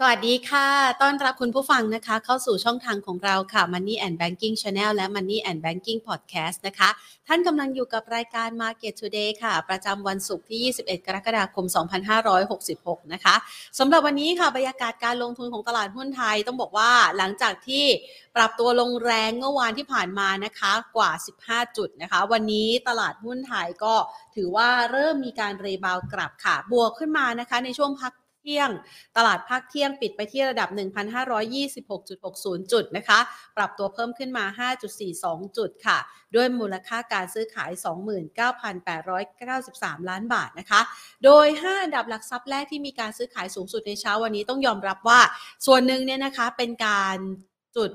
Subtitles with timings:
[0.00, 0.68] สวัสดีค่ะ
[1.02, 6.90] ต้อนรับคุณผู้ฟังนะคะ เข้าสู่ช่องทางของเราค่ะ Money and Banking Channel และ Money and Banking Podcast นะคะ
[7.28, 11.66] ท่านกำลังอยู่กับรายการ Market Today ค่ะ ประจำวันศุกร์ที่ 21 กรกฎาคม
[12.38, 13.34] 2566 นะคะ
[13.78, 17.84] สำหรับวันนี้ค่ะ บรรยากาศการลงทุนของตลาดหุ้นไทยต้องบอกว่าหลังจากที่
[18.36, 21.10] ปรับตัวลงแรงเมื่อวานที่ผ่านมานะคะ กว่า
[21.44, 23.94] 15 จุดนะคะ วันนี้ตลาดหุ้นไทยก็
[24.34, 28.12] ถือว่าเริ่มมีการเรบาวกลับค่ะ บวกขึ้นมานะคะในช่วงพัก
[28.44, 28.70] เที่ยง
[29.16, 30.68] ตลาดภาคเที่ยงปิดไปที่ระดับ
[31.70, 33.18] 1,526.60 จุดนะคะ
[33.56, 34.68] ปรับตัวเพิ่มขึ้นมา
[35.00, 35.98] 5.42 จุดค่ะ
[36.34, 37.70] ด้วยมูลค่าการซื้อขาย
[39.30, 40.80] 29,893 ล้านบาทนะคะ
[41.24, 45.20] โดย 5 อันดับหลักทรัพย์แรกที่มีการซื้อขายสูงสุดในเช้าวันนี้ต้องยอมรับว่า
[45.66, 47.16] ส่วนหนึ่งเนี่ยนะคะเป็นการ
[47.76, 47.90] จุด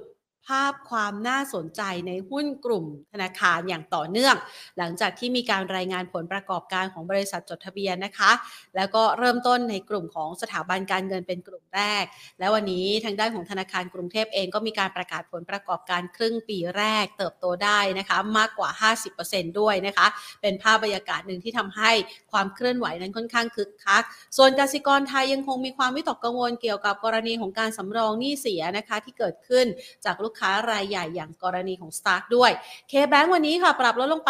[0.49, 4.35] ภาพความน่าสนใจในหุ้นกลุ่มธนาคารอย่างต่อเนื่อง
[4.77, 8.31] หลังจากที่มีการรายงานผลประกอบการของบริษัทจดทะเบียนนะคะ
[8.75, 12.03] แล้วก็เริ่มต้นในกลุ่มของสถาบันการเงินเป็นกลุ่มแรก
[12.39, 18.69] และวันนี้ทางด้านของธนาคารกรุงเทพเองก็มีการประกาศผลประกอบการครึ่งปีแรกเติบโตได้นะคะมากกว่า
[19.15, 20.07] 50%ด้วยนะคะ
[20.41, 21.91] เป็นภาพบรรยากาศหนึ่งที่ทำให้
[22.31, 24.03] ความเคลื่อนไหวนั้นค่อนข้างคึกคัก
[24.37, 29.65] ส่วนกสิกรไทยยังคงมีความวิตกกังวลเกี่ยวกับกรณีของการสำรองหนี้เสียนะคะที่เกิดขึ้น
[30.05, 32.51] จากลูกค้ารายใหญ่อย่างกรณีของ Stark ด้วย
[32.91, 34.29] K-Bank วันนี้ค่ะ ปรับลดลงไป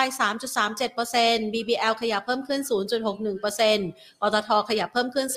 [0.77, 2.61] 3.37% BBL ขยับเพิ่มขึ้น
[3.41, 5.27] 0.61%ปตทขยับเพิ่มขึ้น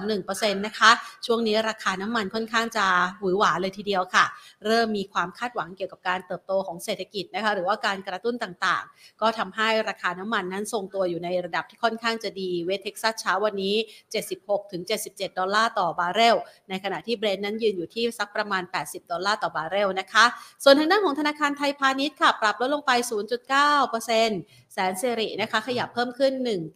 [0.00, 0.90] 2.21%นะคะ
[1.26, 2.86] ช่วงนี้ราคาน้ำมันค่อนข้างจะ
[3.20, 4.24] หวือหวาเลยทีเดียวค่ะ
[4.66, 13.74] เริ่มมีความคาดหวังเกี่ยวกับการเติบโตของเศรษฐกิจนะคะ หรือว่าการกระตุ้นต่างๆ ก็ทำให้ราคาน้ำมันนั้นทรงตัวอยู่ในระดับที่ค่อนข้างจะดีเวทเท็กซัสเช้าวันนี้
[14.52, 16.36] 76-77 ดอลลาร์ต่อบาร์เรล
[16.68, 20.05] ในขณะที่ Brent นั้นยืนอยู่ที่สักประมาณ 80 ดอลลาร์ต่อบาร์เรลนะคะ
[20.64, 22.92] ส่วนทางด้านของธนาคารไทยพาณิชย์ค่ะ ปรับลดลงไป
[23.62, 26.32] 0.9%แสนเซรินะคะ ขยับเพิ่มขึ้น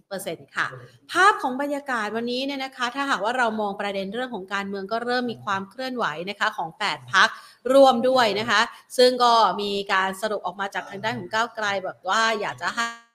[0.07, 0.67] 1%ค่ะ
[1.13, 7.29] ภาพของบรรยากาศวันนี้เนี่ยนะคะ ถ้าหากว่าเรามองประเด็นเรื่องของการเมืองก็เริ่มมีความเคลื่อนไหวนะคะของ 8 พัก
[7.73, 8.61] ร่วมด้วยนะคะ
[8.97, 13.10] ซึ่งก็มีการสรุปออกมาจากทางด้านของก้าวไกลแบบว่าอยากจะให้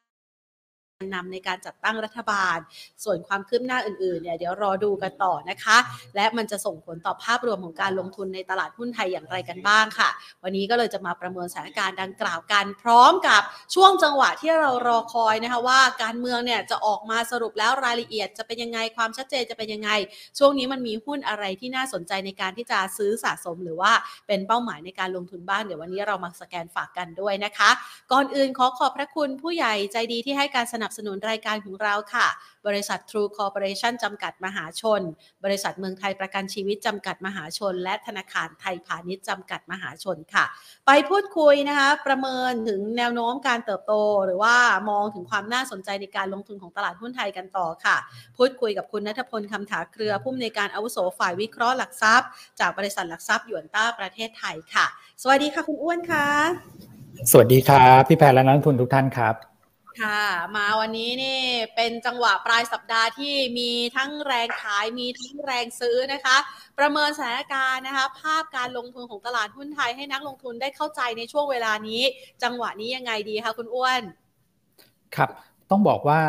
[1.14, 2.58] นำในการจัดตั้งรัฐบาล
[3.04, 5.78] ส่วนความคืบหน้าอื่นๆเนี่ยเดี๋ยวรอดูกันต่อนะคะ
[6.16, 10.10] และมันจะส่งผลต่อภาพรวมของการลงทุนในตลาดหุ้นไทยอย่างไรกันบ้างค่ะ
[10.44, 13.42] วันนี้ก็เลยจะมาประเมินสถานการณ์ดังกล่าวกัน พร้อมกับ
[13.76, 19.90] ช่วงจังหวะที่เรารอคอยนะคะว่าการเมืองเนี่ยจะออกมาสรุปแล้วรายละเอียดจะเป็นยังไงความชัดเจนจะเป็นยังไง
[20.40, 23.92] ช่วงนี้มันมีหุ้นอะไรที่น่าสนใจในการที่จะซื้อสะสมหรือว่า
[24.28, 27.70] เป็นเป้าหมายในการลงทุนบ้างเดี๋ยววันนี้เรามาสแกนฝากกันด้วยนะคะ
[28.12, 32.28] ก่อนอื่นขอขอบพระคุณผู้ใหญ่ใจดีที่ให้การสนับสนุนรายการของเราค่ะ
[32.68, 35.02] บริษัท True Corporation จำกัดมหาชน
[35.46, 40.46] บริษัทเมืองไทยประกันชีวิตจำกัดมหาชน และธนาคารไทยพาณิชย์จำกัดมหาชนค่ะ
[40.88, 43.94] ไปพูดคุยนะคะ ประเมินถึงแนวโน้มการเติบโต
[44.26, 44.56] หรือว่า
[44.90, 47.98] มองถึงความน่าสนใจในการลงทุนของตลาดหุ้นไทยกันต่อค่ะ
[48.38, 52.30] พูดคุยกับคุณนัทพลคำถาเครือผู้อำนวยการอาวุโสฝ่ายวิเคราะห์หลักทรัพย์
[52.60, 54.86] จากบริษัทหลักทรัพย์ยวนต้าประเทศไทยค่ะ
[55.22, 56.26] สวัสดีค่ะคุณอ้วนค่ะ
[57.32, 59.55] สวัสดีครับ พี่แพรและนักลงทุนทุกท่านครับ
[60.02, 60.22] ค่ะ
[60.56, 61.40] มาวันนี้นี่
[61.76, 66.38] เป็นจังหวะปลายสัปดาห์ที่มีทั้งแรงขายมีทั้งแรงซื้อนะคะ
[66.80, 72.02] ประเมินสถานการณ์นะคะ ภาพการลงทุนของตลาดหุ้นไทยให้นักลงทุนได้เข้าใจในช่วงเวลานี้
[72.44, 74.02] จังหวะนี้ยังไงดีคะคุณอ้วน
[75.16, 75.30] ครับ
[75.72, 76.22] ต้องบอกว่า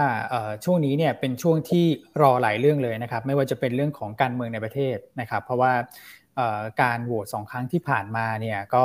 [0.65, 1.85] ช่วงนี้เนี่ยเป็นช่วงที่
[2.21, 5.73] รอหลายเรื่องเลยนะครับ ไม่ว่าจะเป็นเรื่องของการเมืองในประเทศนะครับ เพราะว่า
[6.83, 8.83] การโหวตสองครั้งที่ผ่านมาเนี่ยก็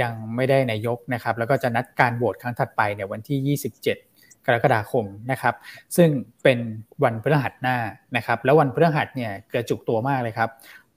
[0.00, 4.07] ยังไม่ได้นายกนะครับ แล้วก็จะนัดการโหวตครั้งถัดไปเนี่ยวันที่ 27
[4.48, 5.54] กรกฎาคมนะครับ
[5.96, 6.08] ซึ่ง
[6.42, 6.58] เป็น
[7.04, 7.76] วันพฤหัสหน้า
[8.16, 10.50] นะครับ แล้ววันพฤหัสเนี่ยกระจุกตัวมากเลยครับ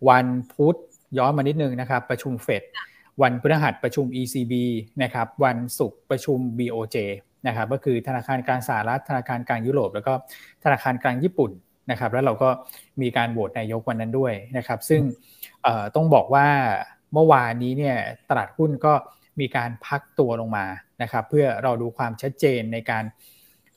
[0.09, 0.77] วันพุธ
[1.17, 2.63] ย้อนมานิดนึงนะครับ ประชุมเฟด
[3.21, 4.53] วันพฤหัสประชุม ECB
[5.03, 6.97] นะครับ วันศุกร์ประชุม BOJ
[7.47, 10.13] นะครับ ก็คือธนาคารกลางสหรัฐธนาคารกลางยุโรป แล้วก็
[10.63, 11.51] ธนาคารกลางญี่ปุ่น
[11.91, 12.49] นะครับ แล้วเราก็
[13.01, 15.01] มีการโหวตนายกวันนั้นด้วยนะครับ ซึ่ง
[15.95, 16.47] ต้องบอกว่า
[17.13, 17.97] เมื่อวานนี้เนี่ย
[18.29, 18.93] ตลาดหุ้นก็
[19.39, 20.65] มีการพักตัวลงมา
[21.01, 23.03] นะครับ เพื่อเราดูความชัดเจนในการ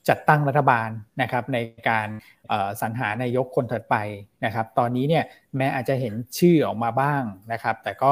[0.09, 0.89] จัดตั้งรัฐบาล
[1.21, 1.57] นะครับใน
[1.89, 2.07] การ
[2.81, 3.95] สรรหานายกคนถัดไป
[4.45, 5.23] นะครับตอนนี้เนี่ย
[5.57, 8.11] แม้อาจจะเห็นชื่อออกมาบ้างนะครับแต่ก็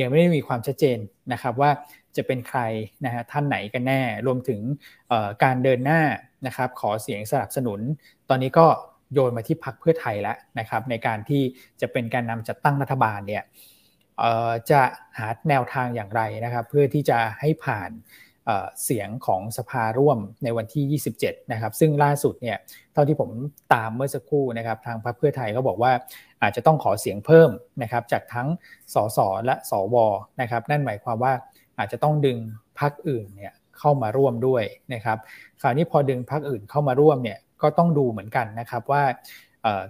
[0.00, 0.98] ยังไม่ได้มีความชัดเจน
[1.32, 1.70] นะครับว่า
[2.16, 2.60] จะเป็นใคร
[3.04, 4.60] นะฮะท่านไหนกันแน่ รวมถึง
[5.44, 6.02] การเดินหน้า
[6.46, 7.80] นะครับขอเสียงสนับสนุน
[8.28, 8.66] ตอนนี้ก็
[9.12, 11.42] โยนมาที่พักเพื่อไทยแล้วนะครับในการที่
[11.80, 13.44] จะเป็นการนำจัดตั้งรัฐบาลเนี่ย
[14.70, 14.82] จะ
[15.18, 17.90] หาแนวทางอย่างไรนะครับเพื่อที่จะให้ผ่าน
[18.84, 22.58] เสียงของสภาร่วมในวันที่ 27 นะครับ ซึ่งล่าสุดเนี่ย
[22.92, 23.30] เท่าที่ผม
[23.74, 25.92] ตามเมื่อสักครู่นะครับทางพรรคเพื่อไทยก็บอกว่า
[26.42, 27.50] อาจจะต้องขอเสียงเพิ่ม
[27.82, 28.48] นะครับจากทั้ง
[28.94, 29.96] สสและสว
[30.40, 31.32] นะครับนั่นหมายความว่า
[31.78, 32.38] อาจจะต้องดึง
[32.80, 35.18] พรรคอื่นเนี่ยเข้ามาร่วมด้วยนะครับ
[35.60, 39.02] คราวนี้พอดึงพรรคอื่นเข้ามาร่วมเนี่ยก็ต้องดูเหมือนกันนะครับว่า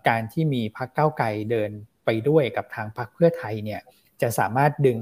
[0.08, 1.70] การที่มีพรรคก้าวไกลเดิน
[2.04, 3.80] ไปด้วยกับทางพรรคเพื่อไทยเนี่ย
[4.22, 4.98] จะสามารถดึง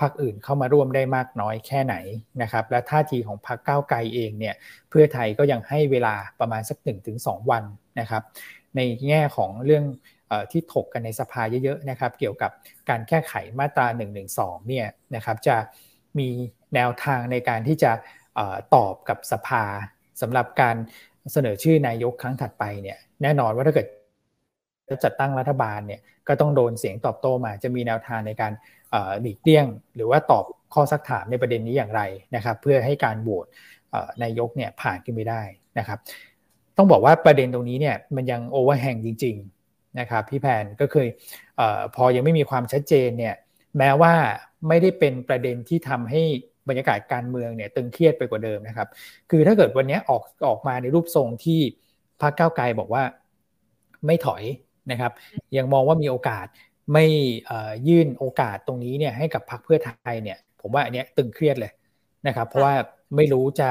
[0.00, 1.94] พรรคอื่นเข้ามาร่วมได้มากน้อยแค่ไหน
[2.42, 4.54] นะครับ และท่าทีของพรรคก้าวไกลเองเนี่ย
[4.90, 6.78] เพื่อไทยก็ยังให้เวลาประมาณสัก
[7.14, 7.64] 1-2 วัน
[8.00, 8.22] นะครับ
[8.76, 9.84] ในแง่ของเรื่อง
[10.50, 12.50] ที่ถกกันในสภาเยอะๆนะครับ เกี่ยวกับ
[12.88, 14.06] การแก้ไขมาตรา1นึ
[14.68, 15.56] เนี่ยนะครับ จะ
[16.18, 16.28] มี
[16.74, 17.92] แนวทางในการที่จะ
[18.74, 19.64] ตอบกับสภา
[20.20, 20.76] สำหรับการ
[21.32, 23.86] เสนอชื่อนายกครั้งถัดไปเนี่ยแน่นอนว่าถ้าเกิด
[24.88, 28.52] จะจัดตั้งรัฐบาลเนี่ยก็ต้องโดนเสียงตอบโต้มา จะมีแนวทางในการ
[29.20, 30.44] หลีกเลี่ยง หรือว่าตอบ
[30.74, 32.02] ข้อสักถามในประเด็นนี้อย่างไร
[32.36, 33.46] นะครับ เพื่อให้การโหวต
[34.22, 35.42] นายกเนี่ยผ่านขึ้นไปได้
[35.78, 35.98] นะครับ
[36.76, 39.36] ต้องบอกว่าประเด็นตรงนี้เนี่ยมันยังโอเวอร์แฮงจริง
[39.66, 41.08] ๆนะครับ พี่แพนก็เคย
[41.60, 41.62] อ
[41.96, 43.34] พอยังไม่มีความชัดเจนเนี่ย
[43.78, 44.14] แม้ว่า
[44.68, 46.22] ไม่ได้เป็นประเด็นที่ทำให้
[46.68, 48.88] บรรยากาศการเมืองเนี่ยตึงเครียดไปกว่าเดิมนะครับ
[49.30, 51.60] คือถ้าเกิดวันนี้ออกออกมาในรูปทรงที่
[52.20, 53.02] พรรคก้าวไกลบอกว่า
[54.06, 54.42] ไม่ถอย
[54.90, 55.12] นะครับ
[55.56, 56.46] ยังมองว่ามีโอกาส
[56.92, 57.04] ไม่
[57.88, 61.72] ยื่นโอกาสตรงนี้เนี่ยให้กับพรรคเพื่อไทยเนี่ย ผมว่าอันนี้ตึงเครียดเลย
[62.26, 62.74] นะครับ เพราะว่า
[63.16, 63.68] ไม่รู้จะ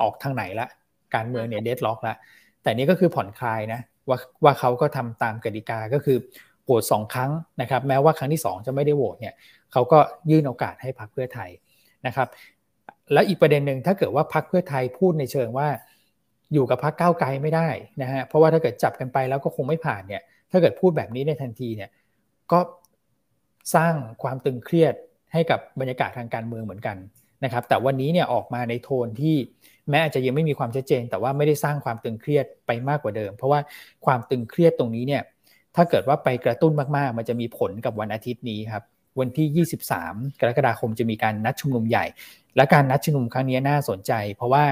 [0.00, 0.66] ออกทางไหนละ
[1.14, 2.14] การเมืองเนี่ยเดดล็อกละ
[2.62, 6.16] แต่นี้ก็คือผ่อนคลายนะว่าว่าเขาก็ทำตามกติกาก็คือ
[6.64, 7.30] โหวตสองครั้ง
[7.60, 9.34] นะครับ แม้ว่าครั้งที่ 2 จะไม่ได้โหวตเนี่ย
[9.72, 9.98] เขาก็
[10.30, 11.50] ยื่นโอกาสให้พรรคเพื่อไทย
[12.06, 12.28] นะครับ
[13.12, 15.68] แล้วอีกประเด็นหนึ่งถ้าเกิดว่าพรรคเพื่อไทยพูดในเชิงว่า
[16.52, 17.68] อยู่กับพรรคก้าวไกลไม่ได้
[18.02, 21.90] นะฮะเพราะว่าถ้าเกิดจับกันไปแล้วก็คงไม่ผ่านเนี่ยถ้าเกิดพูดแบบนี้ในทันทีเนี่ย
[22.52, 22.60] ก็
[23.74, 24.94] สร้างความตึงเครียด
[25.32, 26.96] ให้กับบรรยากาศทางการเมืองเหมือนกัน
[27.44, 29.36] นะครับ แต่วันนี้เนี่ยออกมาในโทนที่
[29.90, 33.60] แม้อาจจะยังไม่มีความชัดเจน แต่ว่าไม่ได้สร้างความตึงเครียดไปมากกว่าเดิม เพราะว่า
[34.06, 35.22] ความตึงเครียดตรงนี้เนี่ย
[35.76, 38.84] ถ้าเกิดว่าไปกระตุ้นมากๆ มันจะมีผลกับวันอาทิตย์นี้ครับ
[39.20, 42.04] วันที่ 23 กรกฎาคมจะมีการนัดชุมนุมใหญ่
[42.56, 44.64] และการนัดชุมนุมครั้งนี้น่าสนใจ เพราะว่า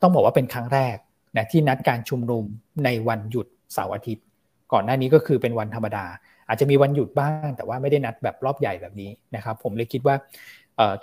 [0.00, 0.96] ต้องบอกว่าเป็นครั้งแรก
[1.36, 2.44] นะที่นัดการชุมนุม
[2.84, 4.24] ในวันหยุดเสาร์อาทิตย์
[4.72, 6.06] ก่อนหน้านี้ก็คือเป็นวันธรรมดา
[6.48, 10.16] อาจจะมีวันหยุดบ้าง แต่ว่าไม่ได้นัดแบบรอบใหญ่แบบนี้นะครับผมเลยคิดว่า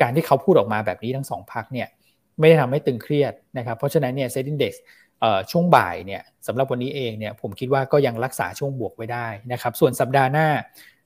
[0.01, 1.87] การที่เขาพูดออกมาแบบนี้ทั้งสองพักเนี่ย
[2.39, 4.73] ไม่ได้ทำให้ตึงเครียดนะครับเพราะฉะนั้นเนี่ยเซ็นดี x
[5.51, 10.47] ช่วงบ่ายเนี่ยสำหรับวันนี้เองเนี่ยผมคิดว่าก็ยังรักษาช่วงบวกไว้ได้นะครับส่วนสัปดาห์หน้า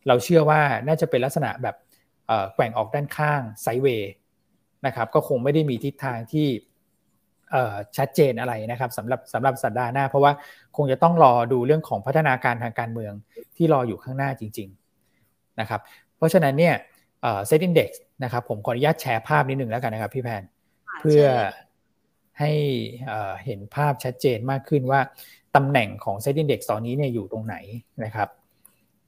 [0.07, 1.75] เราเชื่อว่าน่าจะเป็นลักษณะแบบ
[2.53, 4.11] แกว่งออกด้านข้างไซเวย์
[4.85, 6.47] นะครับก็คงไม่ได้มีทิศทางที่
[7.97, 10.31] ชัดเจนอะไรนะครับสำหรับสำหรับสัปดาห์หน้า เพราะว่า
[10.77, 13.13] คงจะต้องรอดูเรื่องของพัฒนาการทางการเมือง
[13.55, 14.69] ที่รออยู่ข้างหน้าจริง
[15.13, 15.81] ๆนะครับ
[16.17, 16.75] เพราะฉะนั้นเนี่ย
[17.45, 17.89] เซ็ตอินดี x
[18.23, 20.43] นะครับผมขออนุญาตแชร์ภาพนิดหนึ่งแล้วกันนะครับพี่แพน
[20.99, 21.23] เพื่อ
[22.39, 22.51] ให้
[23.45, 24.99] เห็นภาพชัดเจนมากขึ้นว่า
[25.55, 27.55] ตำแหน่งของเซ็ตอินดี x ตอนนี้เนี่ยอยู่ตรงไหน
[28.03, 28.29] นะครับ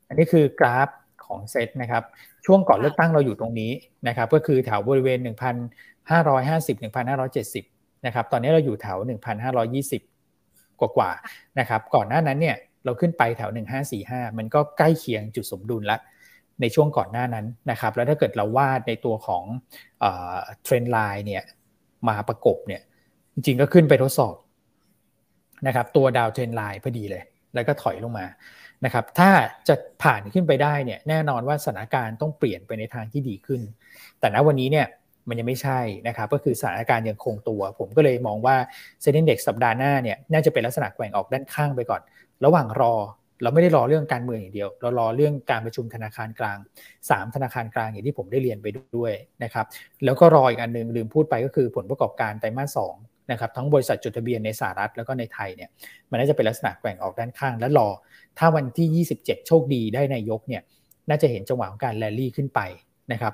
[0.07, 0.90] อันนี้คือกราฟ
[1.25, 2.04] ของเซตนะครับ
[2.45, 3.72] ช่วงก่อนเลือกตั้งเราอยู่ตรงนี้
[4.07, 8.98] นะครับ ก็คือแถวบริเวณ 1,550 1,570 นะครับตอนนี้เราอยู่แถว
[9.64, 11.12] 1,520 กว่ากว่า
[11.60, 13.52] นะครับก่อนหน้านั้นเนี่ยเราขึ้นไปแถว
[13.94, 15.98] 1545 มันก็ใกล้เคียงจุดสมดุลละ
[16.62, 19.44] ในช่วงก่อนหน้านั้นนะครับแล้วถ้าเกิดเราวาดในตัวของ
[20.64, 21.44] trend line เนี่ย
[22.08, 22.82] มาประกบเนี่ย
[23.34, 24.36] จริงๆก็ขึ้นไปทดสอบ
[25.68, 27.24] นะครับตัว downtrend line พอดีเลย
[27.56, 28.26] แล้วก็ถอยลงมา
[28.86, 29.30] นะครับถ้า
[29.68, 33.62] จะผ่านขึ้นไปได้เนี่ยแน่นอนว่าสถานการณ์ต้องเปลี่ยนไปในทางที่ดีขึ้น
[34.20, 34.88] แต่ณวันนี้เนี่ย
[35.30, 38.56] มันยังไม่ใช่นะครับก็คือสถานการณ์ยังคงตัว ผมก็เลยมองว่า
[39.02, 42.02] เซ็นดี x สัปดาห์หน้าเนี่ยน่าจะเป็นลักษณะแกว่งออกด้านข้างไปก่อน
[42.46, 42.94] ระหว่างรอ
[43.42, 46.58] เราไม่ได้รอเรื่องการเมืองอย่างเดียว เรารอเรื่องการประชุมธนาคารกลาง
[47.00, 49.66] 3 ธนาคารกลางอย่างที่ผมได้เรียนไปด้วยนะครับ
[50.06, 52.78] แล้วก็รออีกอันนึงลืมพูดไปก็คือผลประกอบการไตรมาสส
[53.31, 55.69] นะครับทั้งบริษัทจดทะเบียนในสหรัฐแล้วก็ในไทยเนี่ย
[56.10, 57.90] มันน่าจะเป็นลักษณะแกว่งออกด้านข้าง และรอ
[58.38, 60.62] ถ้าวันที่ 27 โชคดีได้นายกเนี่ย
[61.10, 62.60] น่าจะเห็นจังหวะของการแลลี่ขึ้นไป
[63.12, 63.34] นะครับ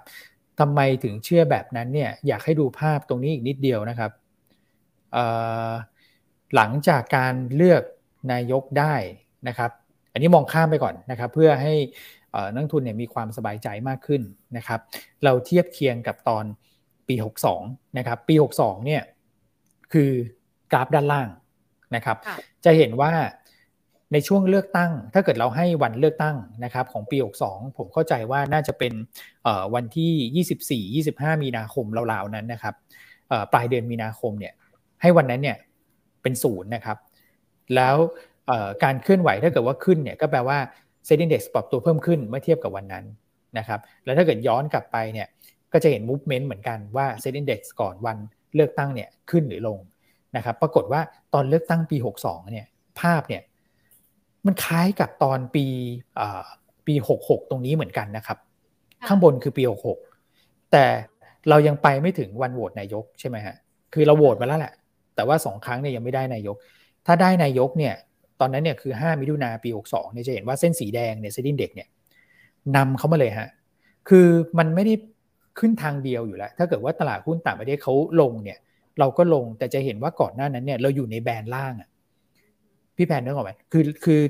[0.60, 4.12] ทำไมถึงเชื่อแบบนั้นเนี่ยอยากให้ดูภาพตรงนี้อีกนิดเดียวนะครับ
[6.56, 7.84] หลังจากการเลือก
[8.32, 8.96] นายกได้
[9.48, 9.72] นะครับ
[10.12, 11.74] อันนี้มองข้ามไปก่อนนะครับ เพื่อให้
[12.54, 14.22] นักทุนเนี่ยมีความสบายใจมากขึ้น
[14.58, 14.80] นะครับ
[15.24, 16.46] เราเทียบเคียงกับตอน
[17.08, 17.16] ปี
[17.58, 19.02] 62 นะครับ ปี 62 เนี่ย
[19.94, 20.12] คือ
[20.72, 21.30] กราฟด้านล่าง
[21.96, 22.18] นะครับ
[22.66, 23.12] จะเห็นว่า
[24.13, 28.93] ในช่วงเลือกตั้ง ถ้าเกิดเราให้วันเลือกตั้งนะครับของปี 62 ผมเข้าใจว่าน่าจะเป็น
[29.74, 32.75] วันที่ 24 25 มีนาคมราวๆนั้นนะครับ
[33.53, 34.53] ปลายเดือนมีนาคมเนี่ย
[35.01, 35.58] ให้วันนั้นเนี่ย
[36.22, 36.98] เป็นศูนย์นะครับ
[37.75, 37.96] แล้ว
[38.84, 40.58] การเคลื่อนไหวถ้าเกิดว่าขึ้นเนี่ยก็แปลว่า
[41.06, 43.05] SET Index ปรับตัวเพิ่มขึ้นเมื่อเทียบกับวันนั้น
[43.58, 45.27] นะครับ แล้วถ้าเกิดย้อนกลับไปเนี่ย
[45.74, 48.17] ก็จะเห็น movement เหมือนกันว่า SET Index ก่อนวัน
[48.55, 49.79] เลือกตั้งเนี่ยขึ้นหรือลง
[50.36, 51.01] นะครับ ปรากฏว่า
[51.34, 52.65] ตอนเลือกตั้งปี 62เนี่ย
[53.01, 53.41] ภาพเนี่ย
[54.46, 55.66] มันคล้ายกับตอนปี
[56.88, 58.38] ปี66ตรงนี้เหมือนกันนะครับ
[59.08, 59.64] ข้างบนคือปี
[60.18, 60.86] 66แต่
[61.50, 63.56] เรายังไปไม่ถึงวันโหวตนายกใช่ไหมฮะ
[63.94, 64.74] คือเราโหวตมาแล้วแหละ
[65.16, 66.56] แต่ว่าสองครั้งเนี่ยยังไม่ได้นายก
[67.06, 67.94] ถ้าได้นายกเนี่ย
[68.40, 71.88] ตอนนั้นเนี่ยคือ 5 มิถุนาปี 62เนี่ยจะเห็นว่าเส้นสีแดงเนี่ยเซดินเด็กเนี่ย
[72.76, 73.50] นำเขามาเลยฮะ
[74.10, 74.28] คือ
[74.60, 74.94] มันไม่ได้
[75.60, 78.58] ขึ้นทางเดียวอยู่แล้ว ถ้าเกิดว่าตลาดหุ้นต่างประเทศเขาลงเนี่ย
[79.00, 81.90] เราก็ลงแต่จะเห็นว่าก่อนหน้านั้นเนี่ยเราอยู่ในแบนล่างอะ
[82.98, 84.22] พี่แพนนึกออกไหมคือคือ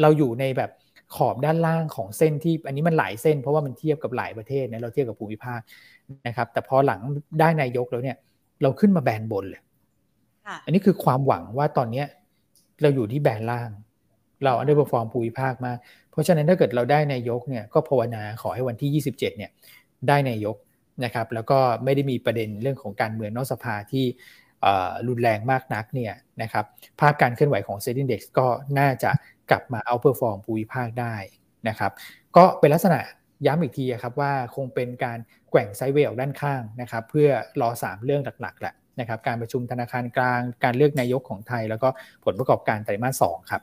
[0.00, 0.70] เราอยู่ในแบบ
[1.16, 5.60] ขอบด้านล่างของเส้นที่อันนี้มันหลายเส้น เพราะว่ามันเทียบกับหลายประเทศนะเราเทียบกับภูมิภาค
[6.26, 7.00] นะครับ แต่พอหลัง
[7.40, 8.16] ได้นายกแล้วเนี่ย
[8.62, 9.62] เราขึ้นมาแบนบนเลย
[10.64, 12.06] อันนี้คือความหวังว่าตอนเนี้ย
[12.82, 13.70] เราอยู่ที่แบนล่าง
[14.44, 15.78] เราอันดับฟอร์มภูมิภาคมาก
[16.10, 19.50] เพราะฉะนั้นถ้าเกิดเราได้นายกเนี่ยก็ภาวนาขอให้วันที่ 27เนี่ย
[20.08, 20.56] ได้นายก
[21.04, 24.04] นะครับ แล้วก็ไม่ได้มีประเด็นเรื่องของการเมืองนอกสภาที่
[25.08, 26.64] รุนแรงมากนักเนี่ยนะครับ
[27.00, 28.46] ภาพการเคลื่อนไหวของ SET Index ก็
[28.78, 29.10] น่าจะ
[29.50, 31.14] กลับมา outperform ภูมิภาคได้
[31.68, 31.92] นะครับ
[32.36, 33.00] ก็เป็นลักษณะ
[33.46, 35.18] ย้ำอีกทีครับว่าคงเป็นการ
[35.50, 37.28] แกว่ง sideway ด้านข้างนะครับเพื่อ
[37.60, 41.88] รอ 3 เรื่องหลักๆแหละนะครับการประชุมธนาคารกลางการเลือกนายกของไทย แล้วก็
[42.24, 43.62] ผลประกอบการไตรมาสสองครับ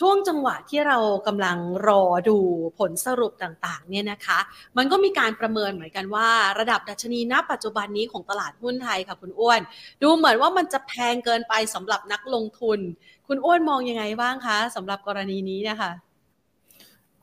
[0.00, 2.38] ช่วงจังหวะที่เรากำลังรอดู
[2.78, 4.38] ผลสรุปต่างๆเนี่ยนะคะ
[4.76, 9.60] มันก็มีการประเมินเหมือนกันว่า ระดับดัชนีณปัจจุบันนี้ของตลาดหุ้นไทยค่ะคุณอ้วน
[10.02, 12.78] ดูเหมือนว่ามันจะแพงเกินไปสำหรับนักลงทุน
[13.26, 15.90] คุณอ้วนมองยังไงบ้างคะสำหรับกรณีนี้นะคะ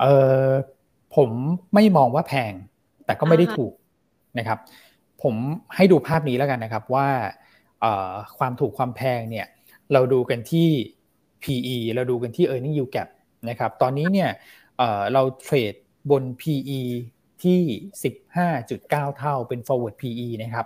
[0.02, 0.06] เอ
[0.46, 0.50] อ
[1.16, 1.30] ผม
[1.74, 2.54] ไม่มองว่าแพง
[3.06, 3.74] แต่ก็ไม่ได้ถูก
[4.38, 4.60] นะครับ
[5.24, 5.36] ผม
[5.76, 7.08] ให้ดูภาพนี้แล้วกันนะครับว่า
[8.38, 9.48] ความถูกความแพงเนี่ย
[9.94, 10.70] เราดูกันที่
[11.44, 13.10] PE เราดูกันที่ earning yield gap
[13.50, 14.30] นะครับ ตอนนี้เนี่ย
[15.14, 15.74] เราเทรด
[16.12, 16.82] บน PE
[17.44, 17.62] ที่
[18.44, 20.66] 15.9 เท่าเป็น forward PE นะครับ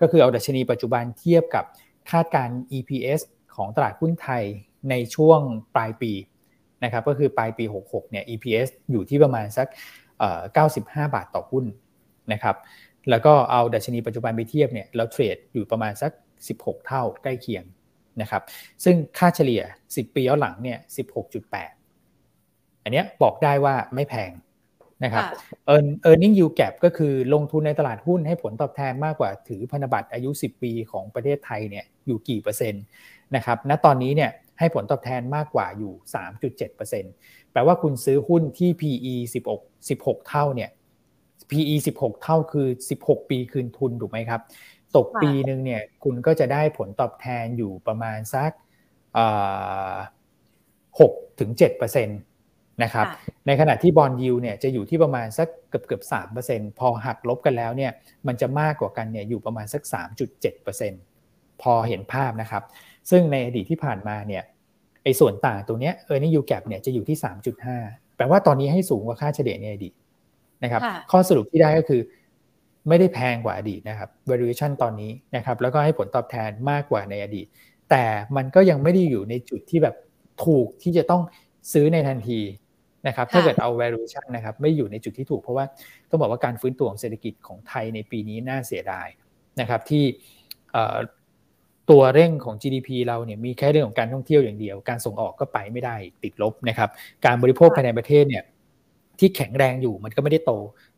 [0.00, 1.64] ก็คือเอาดัชนีปัจจุบันเทียบกับ
[2.10, 3.20] คาดการ EPS
[3.56, 4.44] ของตลาดหุ้นไทย
[4.90, 5.40] ในช่วง
[5.74, 6.12] ปลายปี
[6.84, 9.68] นะครับ ก็คือปลายปี 66 เนี่ย EPS อยู่ที่ประมาณสัก
[10.58, 11.64] 95 บาทต่อหุ้น
[12.32, 12.56] นะครับ
[13.10, 16.12] แล้วก็เอาดัชนีปัจจุบันไปเทียบเนี่ย เราเทรดอยู่ประมาณสัก
[16.48, 17.64] 16 เท่าใกล้เคียง
[18.20, 18.42] นะครับ
[18.84, 20.78] ซึ่งค่าเฉลี่ย 10 ปีย้อนหลังเนี่ย
[22.00, 24.30] 16.8 อันนี้บอกได้ว่าไม่แพง
[25.04, 25.24] นะครับ
[25.74, 32.84] earn earning yield gap ก็คือลงทุนในตลาดหุ้นให้ผลตอบแทนมากกว่าถือพันธบัตรอายุ 10 ปีของประเทศไทยเนี่ยอยู่กี่เปอร์เซ็นต์
[33.36, 35.92] นะครับ ณ ตอนนี้เนี่ยให้ผลตอบแทนมากกว่าอยู่
[36.72, 39.14] 3.7%แปลว่าคุณซื้อหุ้นที่ PE
[39.54, 40.70] 16 16 เท่าเนี่ย
[41.50, 42.66] PE 16 เท่าคือ
[43.00, 44.40] 16 ปีคืนทุนถูกไหมครับ
[44.96, 48.50] ตกปีหนึ่งเนี่ยคุณก็จะได้ผลตอบแทนอยู่ประมาณสัก
[51.00, 52.20] หกถึงเจ็ดเปอร์เซ็นต์
[52.82, 53.06] นะครับ
[53.46, 57.92] ในขณะที่ bond yield เนี่ยจะอยู่ที่ประมาณสักเกือบเกือบสามเปอร์เซ็นต์พอหักลบกันแล้วเนี่ย
[58.26, 61.02] มันจะมากกว่ากันเนี่ยอยู่ประมาณสักสามจุดเจ็ดเปอร์เซ็นต์
[61.62, 62.62] พอเห็นภาพนะครับ
[63.10, 64.42] ซึ่งในอดีตที่ผ่านมาเนี่ย
[65.04, 67.78] ไอ้ส่วนต่างตรงนี้ earning yield gap เนี่ยจะอยู่ที่สามจุดห้า
[68.16, 69.94] แปลว่าตอนนี้ให้สูงกว่าค่าเฉลี่ยในอดีต
[70.64, 72.00] นะครับ ข้อสรุปที่ได้ก็คือ
[72.88, 77.46] ไม่ได้แพงกว่าอดีตนะครับ valuation ตอนนี้นะครับแล้วก็ให้ผลตอบแทนมากกว่าในอดีต
[77.90, 78.04] แต่
[78.36, 79.94] มันก็ยังไม่ได้อยู่ในจุดที่แบบ
[80.44, 81.22] ถูกที่จะต้อง
[81.72, 82.40] ซื้อในทันที
[83.06, 85.64] นะครับถ้าเกิดเอา valuation นะครับไม่อยู่ในจุดที่ถูกเพราะว่า
[86.10, 89.08] ต้องบอกว่าการฟื้นตัวของเศรษฐกิจของไทยในปีนี้น่าเสียดาย
[89.60, 90.04] นะครับที่
[91.90, 96.90] ตัวเร่งของ GDP เราเนี่ยมีแค่เรื่องของการท่องเที่ยวอย่างเดียว การส่งออกก็ไปไม่ได้ติดลบนะครับ
[97.24, 98.44] การบริโภคภายในประเทศเนี่ย
[99.18, 100.52] ที่แข็งแรงอยู่มันก็ไม่ได้โต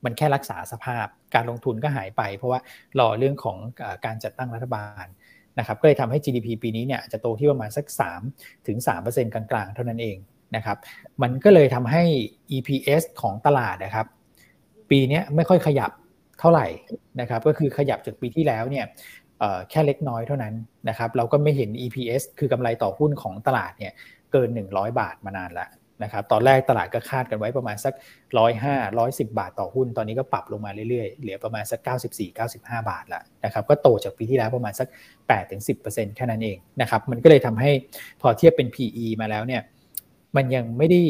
[0.04, 2.60] มันแค่รักษาสภาพ การลงทุนก็หายไป เพราะว่า
[2.98, 3.56] รอเรื่องของ
[4.06, 5.06] การจัดตั้งรัฐบาล
[5.58, 7.86] นะครับก็เลยทำให้ GDP ปีนี้เนี่ยจะโตที่ประมาณสัก
[8.24, 10.16] 3ถึง3%กลางๆ เท่านั้นเอง
[10.56, 10.76] นะครับ
[11.22, 12.02] มันก็เลยทำให้
[12.56, 14.06] EPS ของตลาดนะครับ
[14.90, 15.90] ปีนี้ไม่ค่อยขยับ
[16.40, 16.66] เท่าไหร่
[17.20, 18.84] นะครับก็คือขยับจากปีที่แล้วเนี่ย
[19.70, 20.54] แค่เล็กน้อยเท่านั้น
[20.88, 23.92] นะครับเราก็ไม่เห็น EPS คือกำไรต่อหุ้นของตลาดเนี่ย
[24.32, 25.68] เกิน 100 บาทมานานแล้ว
[26.02, 27.94] นะครับตอนแรกตลาดก็คาดกันไว้ประมาณสัก
[28.38, 34.88] ร้อยห้าร้อยสิบาทต่อหุ้น ตอนนี้ก็ปรับลงมาเรื่อยๆ เหลือประมาณสักเก้าสิบสี่เก้าสิบห้าบาทละนะครับก็โตจากปีที่แล้วประมาณสัก
[35.28, 37.70] แปดถึงสิบเปอร์เซ็นต์แค่นั้นเองนะครับมันก็เลยทำให้
[38.20, 39.62] พอเทียบเป็น PE มาแล้วเนี่ย
[40.36, 41.00] มันยังไม่ได้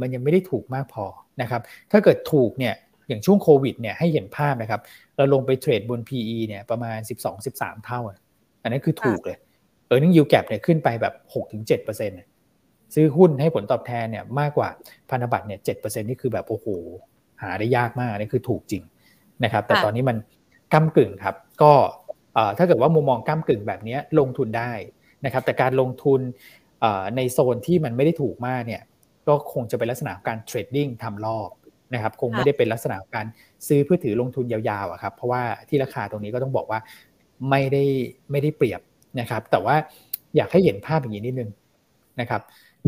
[0.00, 1.04] มันยังไม่ได้ถูกมากพอ
[1.40, 2.74] นะครับถ้าเกิดถูกเนี่ย
[3.08, 4.80] อย่างช่วงโควิดเนี่ยให้เห็นภาพนะครับ
[5.16, 6.98] เราลงไปเทรดบน PE เนี่ยประมาณ
[7.42, 8.00] 12-13 เท่า
[8.62, 9.38] อันนั้นคือถูกเลย
[9.86, 11.14] เออร์เน็งยูแกรเนี่ยขึ้นไปแบบ
[11.54, 14.68] 6-7%เซื้อหุ้นให้ผลตอบแทนเนี่ยมากกว่า
[15.10, 16.66] พันธบัตรเนี่ยเจ็ดเปอร์เซ็นนี่คือแบบโอ้โห
[17.42, 18.82] หาได้ยากมากนี่คือถูกจริง
[19.44, 20.16] นะครับ แต่ตอนนี้มัน
[20.74, 21.72] ก้ากึ่งครับ ก็
[22.58, 24.72] ถ้าเกิดว่ามุมมองก้ากึ่งแบบนี้ลงทุนได้
[25.24, 26.20] นะครับ แต่การลงทุน
[27.16, 28.82] ในโซนที่มันไม่ได้ถูกมากเนี่ย
[29.28, 31.50] ก็คงจะเป็นลักษณะการเทรดดิ้งทำรอบ
[31.94, 33.26] นะครับ คงไม่ได้เป็นลักษณะการ
[33.66, 36.80] ซื้อเพื่อถือลงทุนยาวๆครับ เพราะว่าที่ราคาตรงนี้ก็ต้องบอกว่า
[37.50, 37.84] ไม่ได้
[38.30, 38.80] ไม่ได้เปรียบ
[39.20, 39.76] นะครับ แต่ว่า
[40.36, 41.50] อยากให้เห็นภาพอย่างนี้นิดนึง
[42.20, 42.40] นะครับ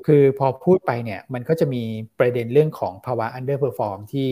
[0.07, 1.83] คือพอพูดไปเนี่ยมันก็จะมี
[2.19, 4.29] ประเด็นเรื่องของภาวะ underperform ที่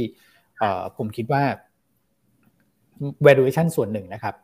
[0.97, 1.43] ผมคิดว่า
[3.26, 4.35] valuation ส่วนหนึ่งนะครับ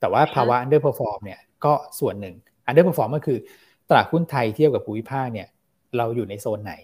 [0.00, 2.34] แต่ว่าภาวะ underperform เนี่ยก็ส่วนหนึ่ง
[2.68, 3.38] underperform ก็คือ
[3.88, 5.48] ตลาดหุ้นไทยเทียบกับภูมิภาคเนี่ย
[5.96, 6.74] เราอยู่ในโซนไหน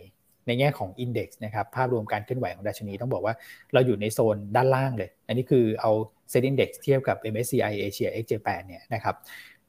[0.46, 3.34] ในแง่ของ Index นะครับภาพรวมการเคลื่อนไหวของดัชนีต้องบอกว่า
[3.72, 5.90] เราอยู่ในโซนด้านล่างเลย อันนี้คือเอา
[6.32, 9.14] Set Index เทียบกับ MSCI Asia X Japan เนี่ยนะครับ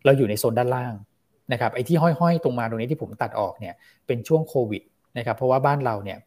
[0.05, 0.93] เราอยู่ในโซนด้านล่าง
[1.51, 3.73] นะครับไอ้ที่ห้อยๆ ตรงมาตรงนี้ที่ผมตัดออกเนี่ย
[4.07, 4.81] เป็นช่วงโควิด
[5.17, 6.17] นะครับเพราะว่าบ้านเราเนี่ย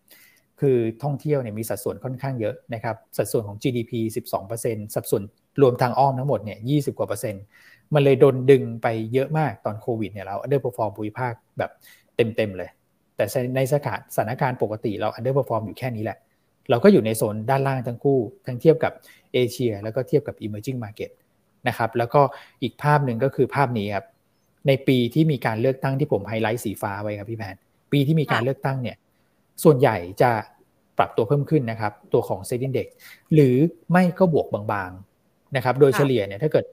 [0.61, 3.93] คือท่องเที่ยวเนี่ยมีสัดส่วนค่อนข้างเยอะนะครับสัดส่วนของ GDP
[4.47, 5.23] 12%สัดส่วน
[5.63, 7.43] รวมทางอ้อมทั้งหมดเนี่ย20 กว่าเปอร์เซ็นต์
[7.95, 11.71] มันเลยโดนดึงไปเยอะมากตอนโควิดเนี่ยเรา underperform ภูมิภาคแบบ
[12.17, 12.71] เต็มๆเลย
[13.17, 13.25] แต่
[13.57, 16.19] ในสถานการณ์ปกติเรา underperform อยู่แค่นี้แหละ
[16.71, 18.93] เราก็อยู่ในโซนด้านล่างทั้งคู่ ทั้งเทียบกับ
[19.33, 21.11] เอเชีย แล้วก็เทียบกับ emerging market
[21.69, 22.21] นะครับแล้วก็
[22.63, 24.07] อีกภาพหนึ่งก็คือภาพนี้ครับ
[24.69, 27.57] ในปีที่มีการเลือกตั้งที่ผมไฮไลท์สีฟ้าไว้ครับพี่แพน
[27.93, 28.97] ปีที่มีการเลือกตั้งเนี่ย
[29.65, 30.31] ส่วนใหญ่จะ
[30.99, 32.89] ปรับตัวเพิ่มขึ้นนะครับ ตัวของ SET Index
[33.35, 33.57] หรือ
[33.93, 36.65] ไม่ก็บวกบางๆนะครับ โดยเฉลี่ยเนี่ยถ้าเกิด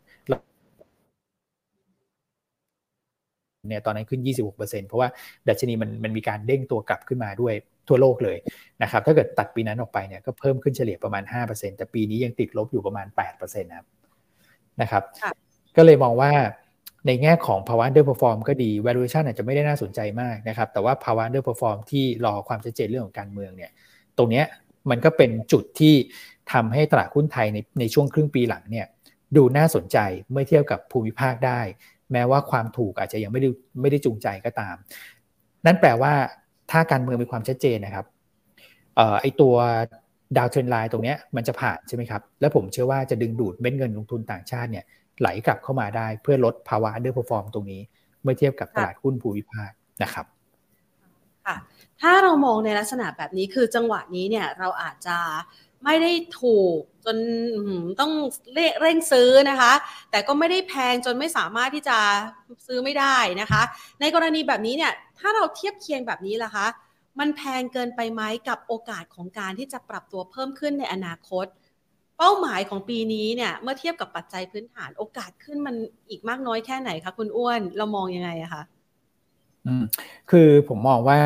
[3.68, 5.10] เนี่ยตอนนั้นขึ้น 26%เพราะว่า
[5.50, 7.54] ดัชนีมันมันมีการเด้งตัวกลับขึ้นมาด้วย
[7.88, 8.38] ทั่วโลกเลย
[8.84, 13.88] นะครับ ถ้าเกิดตัดปีนั้นออกไปเนี่ยก็เพิ่มขึ้นเฉลี่ยประมาณ 5%แต่ปีนี้ยังติดลบอยู่ประมาณ 8%นะครับ
[14.82, 15.04] นะครับ
[15.78, 16.32] ก็เลยมองว่า
[17.08, 23.72] ในแง่ของภาวะ underperform ก็ดี valuation อาจจะไม่ได้น่าสนใจมากนะครับ แต่ว่าภาวะ underperform ที่รอความชัดเจนเรื่องของการเมืองเนี่ย
[24.18, 24.44] ตรงนี้
[24.90, 25.96] มันก็เป็นจุดที่
[26.54, 28.88] ทำให้ตลาดหุ้นไทยในในช่วงครึ่งปีหลังเนี่ย
[29.36, 29.98] ดูน่าสนใจ
[30.32, 31.60] เมื่อเทียบกับภูมิภาคได้
[32.12, 33.50] แม้ว่าความถูกอาจจะยังไม่ได้
[33.82, 34.76] ไม่ได้จูงใจก็ตาม
[35.66, 36.14] นั่นแปลว่า
[36.72, 38.06] ถ้าการเมืองมีความชัดเจนนะครับ
[38.96, 39.56] เอ่อไอตัว
[40.38, 44.86] ดาวเทรนไลน์ตรงนี้มันจะผ่านใช่ไหมครับ แล้วผมเชื่อว่าจะดึงดูดเม็ดเงินลงทุนต่างชาติเนี่ย
[45.20, 47.82] ไหลกลับเข้ามาได้เพื่อลดภาวะ underperform ตรงนี้
[48.22, 49.72] เมื่อเทียบกับตลาดหุ้นภูมิภาค
[50.04, 50.26] นะครับ
[51.46, 51.56] ค่ะ
[52.02, 55.18] ถ้าเรามองในลักษณะแบบนี้คือจังหวะนี้เนี่ยเราอาจจะ
[55.84, 57.18] ไม่ได้ถูกจน
[58.00, 58.12] ต้อง
[58.82, 59.74] เร่งซื้อนะคะ
[60.12, 61.98] แต่ก็ไม่ได้แพงจนไม่สามารถที่จะ
[62.68, 63.62] ซื้อไม่ได้นะคะ
[64.00, 66.68] ในกรณีแบบนี้เนี่ยถ้าเราเทียบเคียงแบบนี้ล่ะคะ
[67.20, 71.46] มันแพงเกินไปไหมกับโอกาสของการที่จะปรับตัวเพิ่มขึ้นในอนาคต
[72.18, 75.76] เป้าหมายของปีนี้เนี่ยเมื่อเทียบกับปัจจัยพื้นฐานโอกาสขึ้นมัน
[76.10, 78.64] อีกมากน้อยแค่ไหนคะคุณอ้วนเรามองยังไงอะคะ
[79.66, 79.84] อืม
[80.32, 81.20] คือผมมองว่า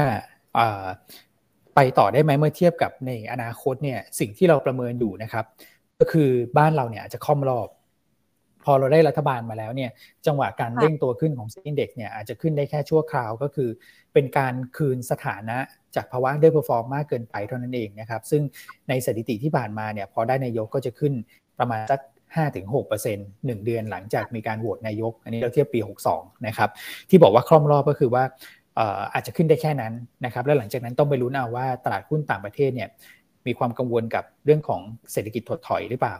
[1.76, 5.46] ไปต่อได้ไหมเมื่อเทียบกับในอนาคตเนี่ยสิ่งที่เราประเมินอยู่นะครับ
[6.00, 7.68] ก็คือบ้านเราเนี่ยอาจะค่อมรอบ
[8.66, 9.92] พอเราได้รัฐบาลมาแล้วเนี่ย
[10.26, 13.70] จังหวะการเร่งตัวขึ้นของ SET Index เนี่ยอาจจะขึ้นได้แค่ชั่วคราวก็คือ
[14.14, 15.58] เป็นการคืนสถานะ
[15.96, 18.42] จากภาวะ underperform มากเกินไปเท่านั้นเองนะครับ ซึ่ง
[18.90, 21.14] ในสถิติที่ผ่านมาเนี่ยพอได้นายกก็จะขึ้น
[21.60, 22.02] ประมาณสัก
[22.38, 25.80] 5-6% 1เดือนหลังจากมีการโหวตนายก อันนี้เราเทียบปี
[26.14, 26.70] 62 นะครับ
[27.10, 28.24] ที่บอกว่าคล่อมรอบก็คือว่า
[29.14, 29.94] อาจจะขึ้นได้แค่นั้น
[30.26, 32.90] นะครับ แล้วหลังจากนั้นต้องไปลุ้นเอาว่าตลาดหุ้นต่างประเทศเนี่ย
[33.48, 36.16] มีความกังวลกับเรื่องของเศรษฐกิจถดถอยหรือเปล่า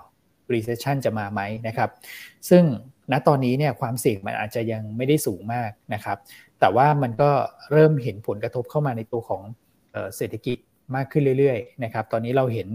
[0.54, 1.90] recession จะมาไหมนะครับ
[2.50, 2.64] ซึ่ง
[3.12, 6.18] ณตอนนี้เนี่ยความเสี่ยงมันอาจจะยังไม่ได้สูงมากนะครับ
[6.60, 7.30] แต่ว่ามันก็
[7.72, 9.44] เริ่มเห็นผลกระทบเข้ามาในตัวของ
[10.18, 10.58] เศรษฐกิจ
[10.98, 12.68] มากขึ้นเรื่อยๆนะครับ ตอนนี้เราเห็น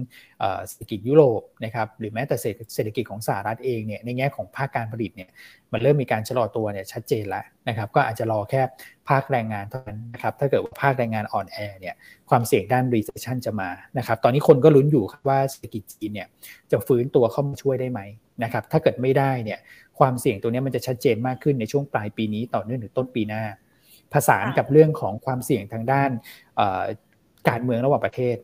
[0.69, 2.37] เศรษฐกิจยุโรปนะครับ หรือแม้แต่
[2.75, 5.29] เศรษฐกิจของสหรัฐเองเนี่ย ในแง่ของภาคการผลิตเนี่ย
[5.73, 8.63] มันเริ่มมีการชะลอตัวเนี่ยชัดเจนแล้วนะครับ ก็อาจจะรอแค่
[9.09, 11.95] ภาคแรงงานเท่านั้นนะครับ ถ้าเกิดว่าภาคแรงงานอ่อนแอเนี่ย
[12.31, 16.29] ความเสี่ยงด้าน recession จะมานะครับ ตอนนี้คนก็ลุ้นอยู่ครับว่าเศรษฐกิจจีนเนี่ย
[16.71, 18.01] จะฟื้นตัวเข้ามาช่วยได้ไหม
[18.43, 19.59] นะครับ ถ้าเกิดไม่ได้เนี่ย
[19.99, 23.43] ความเสี่ยงตัวนี้มันจะชัดเจนมากขึ้นในช่วงปลายปีนี้ต่อเนื่องถึงต้นปีหน้า
[24.15, 26.11] ผสานกับเรื่องของความเสี่ยงทางด้าน
[27.49, 28.37] การเมืองระหว่างประเทศ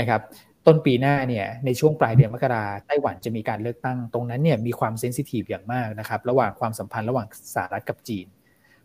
[0.00, 0.20] นะครับ
[0.66, 8.26] ต้นปีหน้าเนี่ยในช่วงปลายเดือนมกราไต้หวันจะมีการเลือกตั้งตรงนั้นเนี่ยมีความเซนซิทีฟอย่างมากนะครับระหว่างความสัมพันธ์ระหว่างสหรัฐกับจีน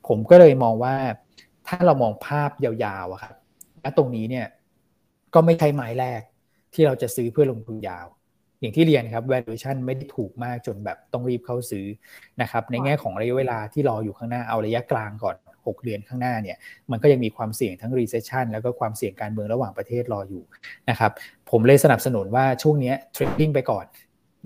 [0.07, 0.95] ผมก็เลยมองว่า
[1.67, 3.35] ถ้าเรามองภาพยาวๆครับ
[3.83, 4.47] ณตรงนี้เนี่ย
[5.33, 6.21] ก็ไม่ใช่ไม้แรก
[6.73, 8.07] ที่เราจะซื้อเพื่อลงทุนยาว
[8.59, 11.85] อย่างที่เรียนครับ valuation ไม่ได้ถูกมากจนแบบต้องรีบเข้าซื้อ
[12.41, 15.35] นะครับในแง่ของระยะเวลาที่รออยู่ข้างหน้าเอาระยะกลางก่อน
[15.69, 16.57] 6 เดือนข้างหน้าเนี่ย
[16.91, 20.43] มันก็ยังมีความเสี่ยงทั้ง recession แล้วก็ความเสี่ยงการเมืองระหว่างประเทศรออยู่
[20.89, 21.11] นะครับ
[21.51, 23.87] ผมเลยสนับสนุนว่าช่วงนี้ trading ไปก่อน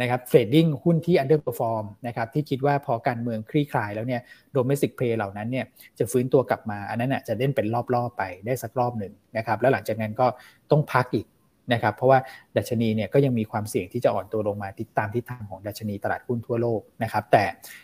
[0.02, 4.22] นะครับ trading หุ้นที่ underperform นะครับที่คิดว่าพอการเมืองคลี่คลายแล้วเนี่ย
[4.56, 5.66] domestic play เหล่านั้นเนี่ย
[6.00, 10.28] จะฟื้นตัวกลับมา อันนั้นน่ะจะเล่นเป็นรอบๆไปได้สักรอบหนึ่งนะครับแล้วหลังจากนั้นก็
[10.72, 11.26] ต้องพักอีก
[11.74, 12.20] นะครับเพราะว่า
[12.58, 17.44] ดัชนีเนี่ยก็ยังมีความเสี่ยงที่จะอ่อนตัวลงมาติดตามทิศทางของดัชนีตลาดหุ้นทั่วโลกนะครับแต่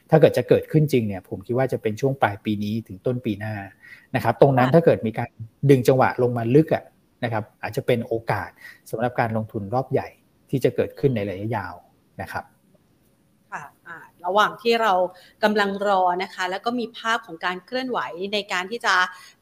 [0.10, 3.56] ถ้าเกิดจะเกิดขึ้นจริงเนี่ยผมคิดว่าจะเป็นช่วงปลายปีนี้ถึงต้นปีหน้า
[4.16, 5.30] นะครับตรงนั้นถ้าเกิดมีการ
[5.70, 6.84] ดึงจังหวะลงมาลึกอะ
[7.24, 8.50] นะครับอาจจะเป็นโอกาส
[8.90, 10.08] สำหรับการลงทุนรอบใหญ่
[10.50, 11.74] ที่จะเกิดขึ้นในระยะยาว
[12.22, 14.94] นะครับค่ะเระหว่างที่เรา
[15.44, 18.00] กำลังรอนะคะ แล้วก็มีภาพของการเคลื่อนไหว
[18.34, 18.96] ในการที่จะ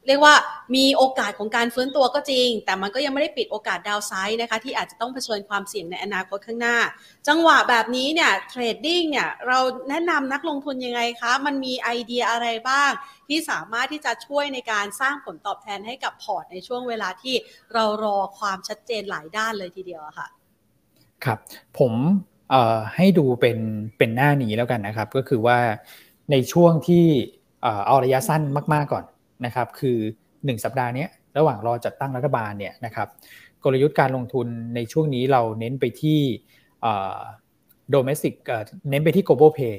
[0.07, 0.35] เรียกว่า
[0.75, 6.77] มีโอกาสของการฟื้นตัวก็จริง แต่มันก็ยังไม่ได้ปิดโอกาสดาวไซด์นะคะ ที่อาจจะต้องเผชิญความเสี่ยงในอนาคตข้างหน้า
[7.27, 12.91] จังหวะแบบนี้เนี่ย trading เนี่ยเราแนะนำนักลงทุนยังไงคะ มันมีไอเดียอะไรบ้าง
[13.27, 17.35] ที่สามารถที่จะช่วยในการสร้างผลตอบแทนให้กับพอร์ตในช่วงเวลาที่
[17.73, 20.27] เรารอความชัดเจนหลายด้านเลยทีเดียวค่ะ
[21.25, 21.39] ครับ
[21.79, 21.93] ผม
[22.95, 23.57] ให้ดูเป็น
[23.97, 25.59] เป็นหน้านี้แล้วกันนะครับ ก็คือว่า
[26.31, 27.05] ในช่วงที่
[27.85, 28.41] เอาระยะสั้น
[28.73, 29.05] มาก ๆก่อน
[29.45, 29.97] นะครับ คือ
[30.31, 31.05] 1 สัปดาห์นี้
[31.37, 33.07] ระหว่างรอจัดตั้งรัฐบาลเนี่ยนะครับ
[33.63, 36.19] กลยุทธ์การลงทุนในช่วงนี้เราเน้นไปที่
[37.91, 38.33] โดเมสิก
[38.89, 39.75] เน้นไปที่ global pay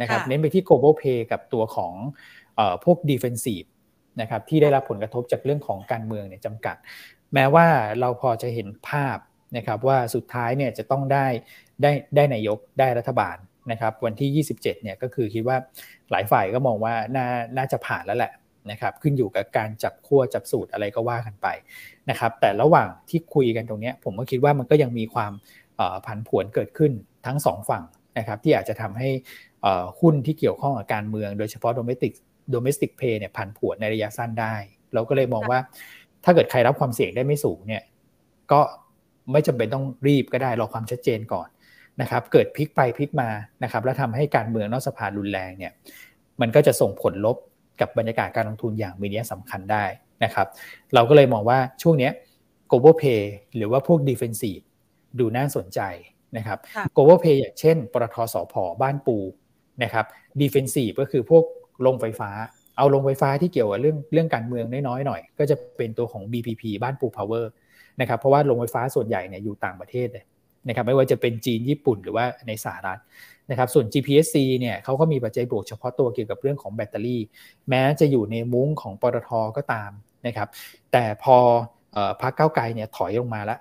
[0.00, 1.92] นะครับ เน้นไปที่ global pay กับตัวของ
[2.84, 3.68] พวก defensive
[4.20, 6.76] นะครับที่ได้รับผลกระทบจากเรื่องของการเมืองเนี่ยจำกัด
[7.34, 7.66] แม้ว่า
[8.00, 9.18] เราพอจะเห็นภาพ
[9.56, 11.26] นะครับว่าสุดท้ายเนี่ยจะต้องได้
[11.82, 13.36] ได้ได้นายกได้รัฐบาล
[13.70, 15.56] นะครับวันที่ 27เนี่ยก็คือคิดว่า
[16.10, 18.32] หลายฝ่ายก็มองว่าน่าน่าจะผ่านแล้วแหละ
[18.70, 21.46] นะครับขึ้นอยู่กับการจับขั้วจับสูตรอะไรก็ว่ากันไป
[22.10, 25.32] นะครับแต่ระหว่างที่คุยกันตรงนี้ผมก็คิดว่ามันก็ยังมีความ
[26.06, 26.92] ผันผวนเกิดขึ้น
[27.26, 27.84] ทั้ง 2 ฝั่ง
[28.18, 29.10] นะครับที่อาจจะทำให้
[30.00, 32.12] หุ้นที่เกี่ยวข้องกับการเมือง โดยเฉพาะ domestic
[32.54, 34.54] domestic pay เนี่ยผันผวนในระยะสั้นได้
[34.94, 35.58] เราก็เลยมองว่า
[36.24, 37.82] ถ้าเกิดใครรับความเสี่ยงได้ไม่สูงเนี่ย
[38.52, 38.60] ก็
[39.32, 41.48] ไม่จำเป็นต้องรีบก็ได้รอความชัดเจนก่อน
[42.00, 43.30] นะครับ เกิดพลิกไปพลิกมา
[43.62, 45.72] นะครับ แล้วทำให้การเมืองนอกสภารุนแรงเนี่ย
[46.40, 47.36] มันก็จะส่งผลลบ
[47.80, 49.84] กับบรรยากาศการลงทุนอย่างมีนัยสำคัญได้
[50.24, 50.46] นะครับ
[50.94, 52.10] เราก็เลยมองว่าช่วงนี้
[52.70, 53.22] global pay
[53.56, 54.62] หรือว่าพวก defensive
[55.18, 55.80] ดูน่าสนใจ
[56.36, 56.58] นะครับ
[56.96, 59.16] global pay อย่างเช่น ปตทสพบ้านปู
[59.82, 60.06] นะครับ
[60.40, 61.44] defensive ก็คือพวก
[61.86, 62.30] ลงไฟฟ้า
[62.76, 67.44] เอาลงไฟฟ้าที่เกี่ยวกับเรื่องเรื่องการเมืองน้อยๆหน่อย ก็จะเป็นตัวของ BPP บ้านปู power
[68.00, 70.24] นะครับเพราะว่าลงไฟฟ้าส่วนใหญ่เนี่ยอยู่ต่างประเทศเลย
[70.68, 73.00] นะครับไม่ว่าจะเป็นจีนญี่ปุ่นหรือว่าในสหรัฐ
[73.50, 77.22] นะครับส่วน GPSC เนี่ยเขาก็มีปัจจัยบวกเฉพาะตัวเกี่ยวกับเรื่องของแบตเตอรี่
[77.68, 79.90] แม้จะอยู่ในมุ้งของปตทก็ตาม
[80.26, 80.48] นะครับ
[80.92, 81.36] แต่พอ
[82.22, 83.58] พรรคก้าไกลเนี่ยถอยลงมาแล้ว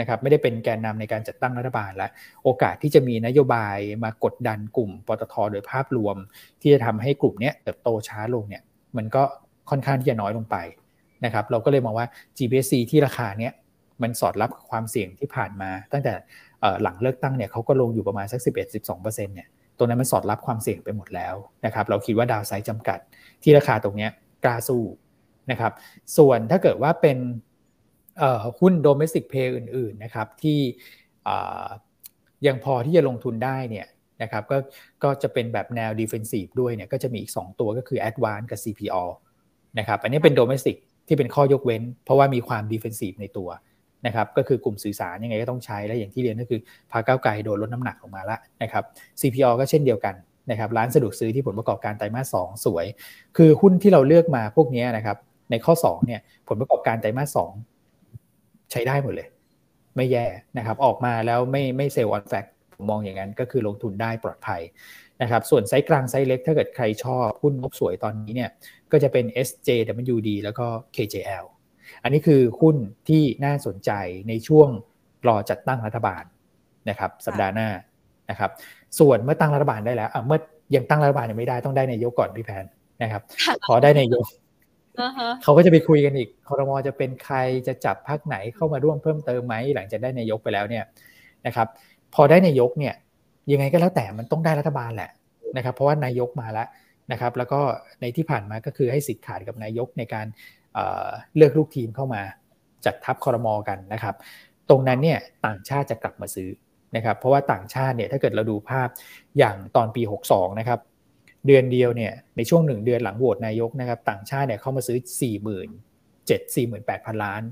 [0.00, 2.10] นะครับไม่ได้เป็นแกนนำในการจัดตั้งรัฐบาลแล้ว
[2.44, 6.16] โอกาสที่จะมีนโยบายมากดดันกลุ่มปตทโดยภาพรวม
[6.60, 8.62] ที่จะทำให้กลุ่มนี้เติบโตช้าลงเนี่ย
[8.96, 9.22] มันก็
[9.70, 10.56] ค่อนข้างที่จะน้อยลงไป
[11.24, 13.52] นะครับเราก็เลยมองว่า GPSC ที่ราคาเนี้ย
[14.02, 16.14] มันสอดรับความเสี่ยงที่ผ่านมา ตั้งแต่
[16.82, 18.40] หลังเลือกตั้งเนี่ยเขาก็ลงอยู่ประมาณสัก
[18.82, 21.34] 11-12%เนี่ยตัวนั้นมันสอดรับความเสี่ยงไปหมดแล้ว
[21.66, 22.98] นะครับเราคิดว่าดาวไซด์จำกัด
[23.42, 24.08] ที่ราคาตรงนี้
[24.44, 24.82] กล้าสู้
[25.50, 25.72] นะครับ
[26.16, 27.18] ส่วนถ้าเกิดว่าเป็น
[28.60, 30.58] หุ้นโดเมสิกเพย์อื่นๆนะครับที่
[32.46, 33.86] ยังพอที่จะลงทุนได้เนี่ย
[34.22, 34.58] นะครับก็
[35.02, 39.04] ก็จะเป็นแบบแนว defensive ด้วยเนี่ยก็จะมีอีก 2 ตัวก็คือ Advance กับ CPO
[39.78, 40.76] นะครับอันนี้เป็นโดเมสิก
[41.08, 43.48] ที่เป็นข้อยกเว้น เพราะว่ามีความ defensive ในตัว
[44.06, 46.60] นะครับก็คือกลุ่มสื่อสารยังไงก็ต้องใช้และอย่างที่เรียนก็คือ
[46.90, 48.84] พาก้าวไกลโดนลดน้ำหนักลงมาล้วนะครับ
[49.20, 50.14] CPO ก็เช่นเดียวกัน
[50.50, 52.86] นะครับร้านสะดวกซื้อที่ผลประกอบการไตรมาสสองสวย
[53.36, 55.16] คือหุ้นที่เราเลือกมาพวกนี้นะครับ
[55.50, 57.36] ในข้อ2เนี่ยผลประกอบการไตรมาสสอง
[58.70, 59.28] ใช้ได้หมดเลย
[59.96, 60.26] ไม่แย่
[60.58, 64.62] นะครับออกมาแล้วไม่ไม่ sell on fact ผมมองอย่างนั้นก็คือลงทุนได้ปลอดภัย
[65.22, 68.50] นะครับส่วนไซส์กลางไซส์เล็กถ้าเกิดใครชอบหุ้นงบสวยตอนนี้เนี่ย
[68.92, 71.44] ก็จะเป็น SJWD แล้วก็ KJL
[72.02, 72.76] อันนี้คือหุ้น
[73.08, 73.90] ที่น่าสนใจ
[74.28, 74.68] ในช่วง
[75.28, 76.24] รอจัดตั้งรัฐบาล
[76.88, 77.68] นะครับ สัปดาห์หน้า
[78.30, 78.50] นะครับ
[78.98, 80.38] ส่วนเมื่อตั้งรัฐบาลได้แล้วเมื่อ
[80.76, 82.64] ยังตั้งรัฐบาลยังไม่ได้ต้องได้นายกก่อนพี่แพน
[83.02, 83.22] นะครับ
[83.66, 84.24] ขอได้นายก
[85.42, 90.84] เขาก็จะไปคุยกันอีกคอรมอจะเป็นใครจะจับพักไหนเข้ามาร่วมเพิ่มเติมไหมหลังจากได้นายกไปแล้วเนี่ย
[91.46, 91.68] นะครับ
[92.14, 92.94] พอได้นายกเนี่ย
[93.52, 95.10] ยังไงก็แล้วแต่มันต้องได้รัฐบาลแหละ
[95.56, 96.68] นะครับ เพราะว่านายกมาแล้ว
[97.12, 97.60] นะครับ แล้วก็
[98.00, 100.26] ในที่ผ่านมาก็คือให้สิทธิ์ขาดกับนายกในการ
[101.36, 102.22] เลือกลูกทีมเข้ามา
[102.84, 104.14] จัดทัพคอรมอกันนะครับ
[104.68, 106.48] ตรงนั้นเนี่ยต่างชาติจะกลับมาซื้อ
[106.96, 108.88] นะครับ เพราะว่าต่างชาติเนี่ยถ้าเกิดเราดูภาพ
[109.38, 110.80] อย่างตอนปี 62 นะครับ
[111.46, 115.28] เดือนเดียวเนี่ยในช่วงหนึ่งเดือนหลังโหวตนายกนะครับ ต่างชาติเนี่ยเข้ามาซื้อ 47 4 8
[116.56, 116.64] 0
[117.06, 117.42] 0 0 ล้าน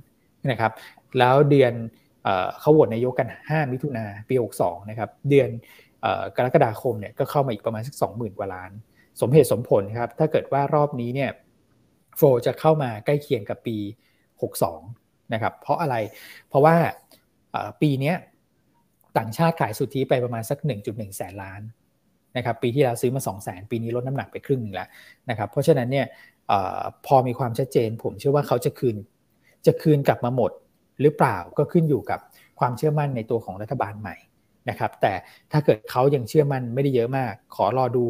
[0.50, 0.72] นะครับ
[1.18, 1.72] แล้วเดือน
[2.60, 5.48] เขาโหวตนายกกัน 5 มิถุนาปี 62 นะครับ เดือน
[6.36, 8.70] กรกฎาคมเนี่ยก็เข้ามาอีกประมาณสัก20,000 กว่าล้าน
[9.20, 11.30] สมเหตุสมผลครับ ถ้าเกิดว่ารอบนี้เนี่ย
[12.16, 13.76] โฟจะเข้ามาใกล้เคียงกับปี
[14.54, 15.96] 62 นะครับ เพราะอะไร
[16.48, 16.76] เพราะว่า
[17.80, 18.14] ปีนี้
[19.18, 21.60] ต่างชาติขายสุทธิไปประมาณสัก 1.1 แสนล้าน
[22.36, 24.88] นะครับ ปีที่แล้วซื้อมา 2 0 0แสนปีนี้ลดน้ำหนักไปครึ่งหนึ่งแล้ว
[25.30, 26.06] นะครับ เพราะฉะนั้นเนี่ย
[26.50, 26.52] อ
[27.06, 28.96] พอมีความชัดเจน ผมเชื่อว่าเขาจะคืน
[29.66, 30.50] จะคืนกลับมาหมด
[31.00, 32.20] หรือเปล่าก็ขึ้นอยู่กับ
[32.60, 34.16] ความเชื่อมั่นในตัวของรัฐบาลใหม่
[34.68, 35.12] นะครับ แต่
[35.52, 38.04] ถ้าเกิดเขายังเชื่อมั่นไม่ได้เยอะมาก ขอรอดู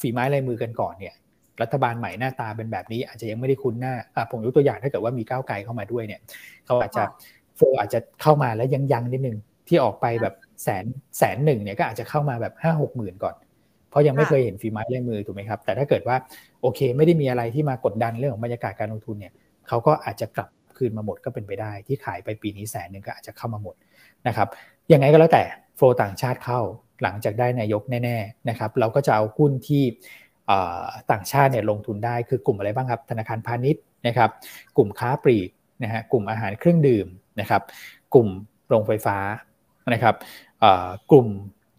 [0.00, 1.14] ฝีไม้ลายมือกันก่อนเนี่ย
[1.62, 3.94] รัฐบาลใหม่หน้าตาเป็นแบบนี้อาจจะยังไม่ได้คุ้นหน้า
[4.30, 6.20] ผมยกตัวอย่างถ้าเกิดว่ามีก้าวไกลเข้ามาด้วยเนี่ย
[6.66, 7.02] เขาอาจจะ
[7.56, 10.84] โฟอาจจะเข้ามาแล้วยังยังนิดนึงที่ออกไปแบบแสน
[11.18, 13.34] แสนหนึ่งเนี่ยก็อาจจะเข้ามาแบบห้าหกหมื่นก่อน
[13.90, 16.16] เพราะยังไม่เคยเห็นฝีไม้ลายมือถูกไหมครับ แต่ถ้าเกิดว่า
[16.62, 19.32] โอเคไม่ได้มีอะไรที่มากดดันเรื่องของบรรยากาศการลงทุนเนี่ย
[19.68, 23.74] เขาก็อาจจะกลับคืนมาหมดก็เป็นไปได้ ที่ขายไปปีนี้แสนหนึ่งก็อาจจะเข้ามาหมด
[24.26, 24.48] นะครับ
[24.92, 25.42] ยังไงก็แล้วแต่
[25.76, 26.60] โฟลต่างชาติเข้า
[27.02, 29.82] หลังจากได้นายกแน่ๆนะครับเราก็จะเอาหุ้นที่
[31.10, 34.30] ต่างชาติเนี่ยลงทุนได้คือกลุ่มอะไรบ้างครับ ธนาคารพาณิชย์นะครับ
[34.76, 35.50] กลุ่มค้าปลีก
[35.82, 37.06] นะฮะกลุ่มอาหารเครื่องดื่ม
[37.40, 37.62] นะครับ
[38.14, 38.28] กลุ่ม
[38.68, 39.18] โรงไฟฟ้า
[39.92, 40.14] นะครับ
[41.10, 41.26] กลุ่ม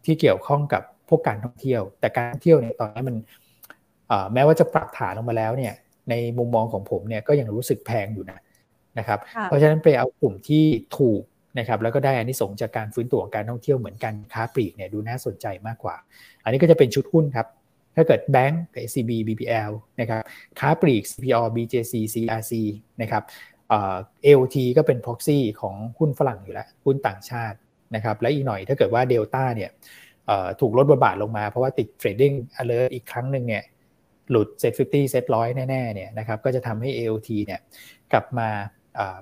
[0.05, 3.15] ที่เกี่ยวข้องกับพวกการท่องเที่ยว แต่การท่องเที่ยวเนี่ยตอนนี้มัน
[4.33, 5.73] แม้ว่าจะปรับฐานลงมาแล้วเนี่ย
[6.09, 8.39] ในมุมมองของผมเนี่ยก็ยังรู้สึกแพงอยู่นะ
[8.99, 10.65] นะครับ เพราะฉะนั้นไปเอากลุ่มที่
[10.97, 11.21] ถูก
[11.59, 15.95] นะครับแล้วก็ได้อันนี้สงจากการฟื้นตัวของการท่องเที่ยวเหมือนกันค้าปลีกเนี่ยดูน่าสนใจมากกว่า
[16.43, 17.47] อันนี้ก็จะเป็นชุดหุ้นครับ
[17.95, 19.71] ถ้าเกิดแบงก์กับ SCB BPL
[20.01, 20.21] นะครับ
[20.59, 22.53] ค้าปลีก CPO BJC CRC
[23.01, 23.23] นะครับ
[23.69, 27.57] เอลทีก็เป็น proxy ของหุ้นฝรั่งอยู่แล้ว หุ้นต่างชาติ
[27.95, 29.69] นะครับและอีกหน่อยถ้าเกิดว่าเดลต้าเนี่ย
[30.59, 33.63] ถูกลดบทบาทลงมาเพราะว่าติด trading alert อีกครั้งหนึ่งเนี่ย
[34.29, 37.59] หลุด set 50 set 100แน่ๆเนี่ยนะครับก็จะทำให้ AOT เนี่ย
[38.11, 38.49] กลับมา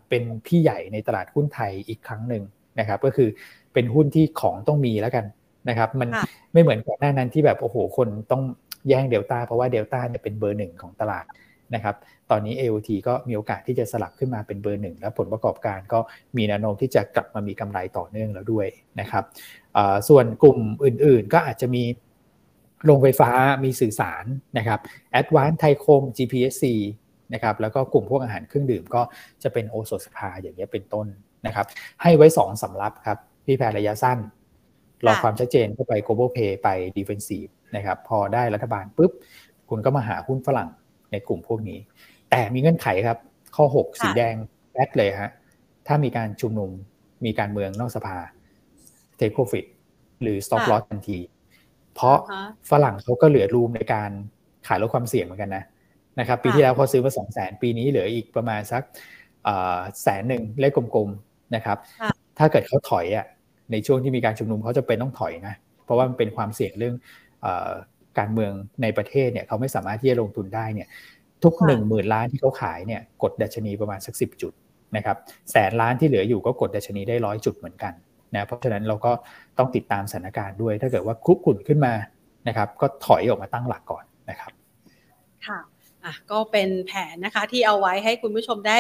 [0.10, 2.44] เป็นพี่ใหญ่ในตลาดหุ้นไทยอีกครั้งหนึ่ง
[2.80, 3.30] นะครับก็คือ
[3.74, 5.26] เป็นหุ้นที่ของต้องมีแล้วกัน
[5.70, 6.10] นะครับ มัน
[6.54, 8.42] ไม่เหมือนก่อนหน้านั้นที่แบบโอ้โหคนต้อง
[8.90, 11.26] แย่งเดลต้าเพราะว่าเดลต้าเนี่ยเป็นเบอร์หนึ่งของตลาด
[11.76, 11.96] นะครับ
[12.32, 16.00] ตอนนี้ AOT ก็มีโอกาสที่จะสลับขึ้นมาเป็นเบอร์หนึ่งและผลประกอบการก็
[16.38, 18.68] มีแนวโน้มที่จะกลับมามีกำไรต่อเนื่องแล้วด้วย
[19.00, 19.24] นะครับ
[20.10, 21.84] ส่วนกลุ่มอื่นๆ ก็อาจจะมี
[22.86, 23.30] โรงไฟฟ้า
[23.64, 24.26] มีสื่อสาร
[24.58, 24.80] นะครับ
[25.20, 26.66] Advanced Thaikom GPSC
[27.34, 29.02] นะครับแล้วก็กลุ่มพวกอาหารเครื่องดื่มก็
[29.44, 31.08] จะเป็นโอโซสภาอย่างนี้เป็นต้น
[31.46, 31.66] นะครับ
[32.02, 34.18] ให้ไว้2สำรับครับพี่แพรระยะสั้น
[35.06, 39.12] รอความชัดเจนเข้าไป global pay ไป defensive นะครับพอได้รัฐบาลปุ๊บ
[39.70, 40.70] คุณก็มาหาหุ้นฝรั่ง
[41.12, 41.80] ในกลุ่มพวกนี้
[42.30, 43.18] แต่มีเงื่อนไขครับ
[43.56, 44.36] ข้อ 6 สีแดง
[44.72, 45.32] แบดเลยฮะ
[45.88, 46.72] ถ้ามีการชุมนุม
[47.26, 48.18] มีการเมืองนอกสภา
[49.20, 49.66] take profit
[50.22, 51.20] หรือ stop loss ทันที
[51.96, 52.18] เพราะ
[52.72, 54.10] ฝรั่งเขาก็เหลือรูมในการ
[54.68, 55.64] ขายลดความเสี่ยงเหมือนกันนะ
[56.20, 58.84] นะครับปีที่แล้วเขาซื้อมาสองแสนปีนี้เหลืออีกประมาณสัก
[60.04, 61.78] แสนหนึ่งเลขกลมๆนะครับ
[62.38, 63.26] ถ้าเกิดเขาถอยอะ
[63.72, 66.96] ในช่วงที่มีการชุมนุมเขาจะเป็นต้องถอยนะ เพราะว่ามันเป็นความเสี่ยงเรื่อง
[68.20, 68.52] การเมือง
[68.82, 70.88] ในประเทศเนี่ยเขาไม่สามารถที่จะลงทุนได้เนี่ย
[71.44, 74.54] ทุกหนึ่งหมื่นล้านที่เขาขายเนี่ยกดดัชนีประมาณสักสิบจุด
[74.96, 75.18] นะครับ
[75.52, 77.94] แสนล้านที่เหลืออยู่ก็กดดัชนีได้ร้อยจุดเหมือนกัน
[78.36, 79.12] นะเพราะฉะนั้นเราก็
[79.58, 81.94] ต้องติดตามสถานการณ์ด้วย ถ้าเกิดว่าคุกคุนขึ้นมา
[82.48, 84.52] นะครับก็ถอยออกมาตั้งหลักก่อนนะครับ
[85.48, 85.60] ค่ะ
[86.04, 88.78] อะก็เป็นแผนนะคะที่เอาไว้ให้คุณผู้ชมได้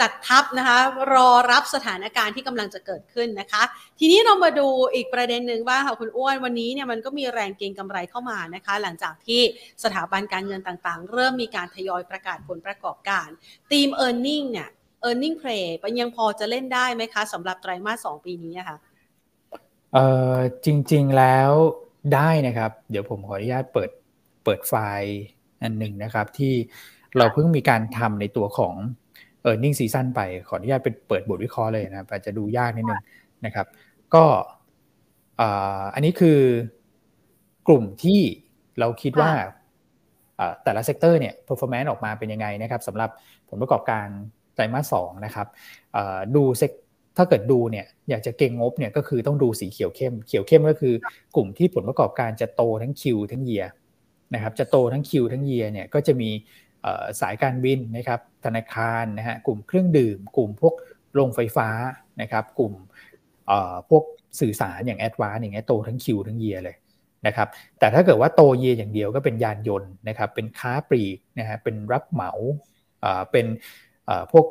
[0.00, 0.78] จัดทัพนะคะ
[1.14, 3.62] รอรับสถานการณ์ที่กำลังจะเกิดขึ้นนะคะ
[3.98, 9.40] ทีนี้เรามาดูอีกประเด็นหนึ่งบ้าค่ะคุณอ้วนวันนี้เนี่ยมันก็มีแรงเก็งกำไรเข้ามานะคะ หลังจากที่
[9.84, 13.28] สถาบันการเงินต่างๆ เริ่มมีการทยอยประกาศผลประกอบการ
[13.70, 14.68] ทีม e a r n i n g เนี่ย
[15.08, 15.64] e a r n i n g play
[16.00, 18.76] ยังพอจะเล่นได้ไหมคะสำหรับไตรมาสสองปีนี้ค่ะ
[19.94, 19.98] เอ
[20.34, 21.50] อจริงๆแล้ว
[22.14, 23.90] ได้นะครับ เดี๋ยวผมขออนุญาตเปิด
[24.44, 25.14] เปิดไฟล์
[25.62, 26.54] อันหนึ่งนะครับ ที่
[27.16, 28.74] เราเพิ่งมีการทำในตัวของ
[29.50, 33.02] earning season ไป ขออนุญาตเป็นเปิดบทวิเคราะห์เลยนะอาจจะดูยากนิดนึง
[33.46, 33.66] นะครับ
[34.14, 34.24] ก็
[35.94, 36.38] อันนี้คือ
[37.68, 38.20] กลุ่มที่
[38.78, 39.30] เราคิดว่า
[40.64, 43.10] แต่ละ sector เนี่ย performance ออกมาเป็นยังไงนะครับสำหรับ
[43.48, 44.06] ผลประกอบการ
[44.54, 45.46] ไตรมาสสองนะครับ
[46.34, 46.72] ดูเซก
[47.16, 50.94] ถ้าเกิดดูเนี่ยอยากจะเก็งงบเนี่ยก็คือต้องดูสีเขียวเข้ม เขียวเข้มก็คือ
[51.36, 53.64] กลุ่มที่ผลประกอบการจะโตทั้งคิวทั้งเยีย
[54.34, 56.30] นะครับจะโตทั้งคิวทั้งเยียเนี่ยก็จะมี
[57.20, 60.74] สายการบินนะครับธนาคารนะฮะกลุ่มเครื่องดื่ม กลุ่มพวก
[61.14, 61.68] โรงไฟฟ้า
[62.22, 62.72] นะครับกลุ่ม
[63.90, 64.04] พวก
[64.40, 66.76] สื่อสารอย่างแอดวานอย่างเงี้ยโตทั้งคิวทั้งเยียเลย
[67.26, 72.30] นะครับแต่ถ้าเกิดว่าโตเยียอย่างเดียวก็เป็นยานยนต์นะครับเป็นค้าปลีกนะฮะเป็นรับเหมา
[73.30, 73.46] เป็น
[74.32, 74.46] พวก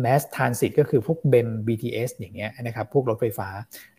[0.00, 3.48] แมสทานสิตก็คือพวกเบม BTS อย่างเงี้ยนะครับพวกรถไฟฟ้า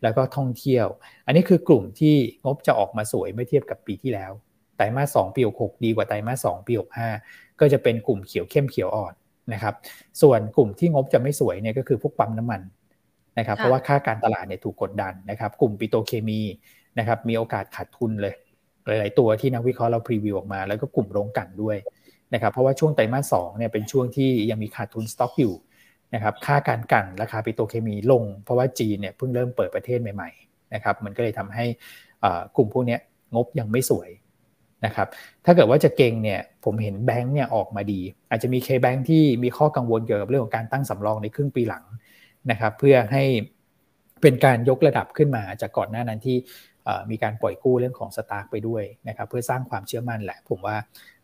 [0.03, 0.87] แล้วก็ท่องเที่ยว
[1.25, 2.15] อันนี้คือกลุ่มที่
[2.45, 4.31] งบจะออกมาสวยไม่เทียบกับปีที่แล้ว
[4.77, 9.13] ไตรมาสสองปี 66 ดีกว่าไตรมาสสองปี 65 ก็จะเป็นกลุ่มเขียวเข้มเขียวอ่อน
[9.53, 9.73] นะครับ
[10.21, 12.61] ส่วนกลุ่มที่งบจะไม่สวยเนี่ยก็คือพวกปั๊มน้ำมัน
[13.39, 16.41] นะครับเพราะว่าค่าการตลาดเนี่ยถูกกดดันนะครับ กลุ่มปิโตรเคมี
[16.99, 18.33] นะครับมีโอกาสขาดทุนเลย
[18.87, 21.77] หลาย ๆ ตัวที่นักวิเคราะห์เรา preview ออกมา แล้วก็กลุ่มโรงกลั่นด้วย
[22.33, 25.55] นะครับเพราะว่าช่วงไตรมาสสองเนี่ยเป็นช่วงที่ยังมีขาดทุนสต็อกอยู่
[26.13, 31.65] นะครับค่าการกลั่นราคาปิโตรเคมีลง เพราะว่าจีนเนี่ยเพิ่งเริ่มเปิดประเทศใหม่ ๆ นะครับ มันก็เลยทำให้
[32.55, 32.97] กลุ่มพวกนี้
[33.35, 34.09] งบยังไม่สวย
[34.85, 35.07] นะครับ
[35.45, 41.83] ถ้าเกิดว่าจะเก่งเนี่ยผมเห็นแบงค์เนี่ยออกมาดี อาจจะมีเคแบงค์ที่มีข้อกังวลเกี่ยวกับเรื่องของการตั้งสำรองในครึ่งปีหลัง
[42.51, 43.23] นะครับเพื่อให้
[44.21, 46.37] เป็นการยกระดับขึ้นมาจากก่อนหน้านั้นที่
[47.11, 50.75] มีการปล่อยกู้เรื่องของสตาร์กไปด้วยนะครับเพื่อสร้างความเชื่อมั่นแหละผมว่า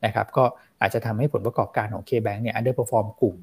[0.05, 0.43] นะครับก็
[0.81, 3.35] อาจจะทำให้ผลประกอบการของ K-Bank เนี่ย underperform กลุ่ม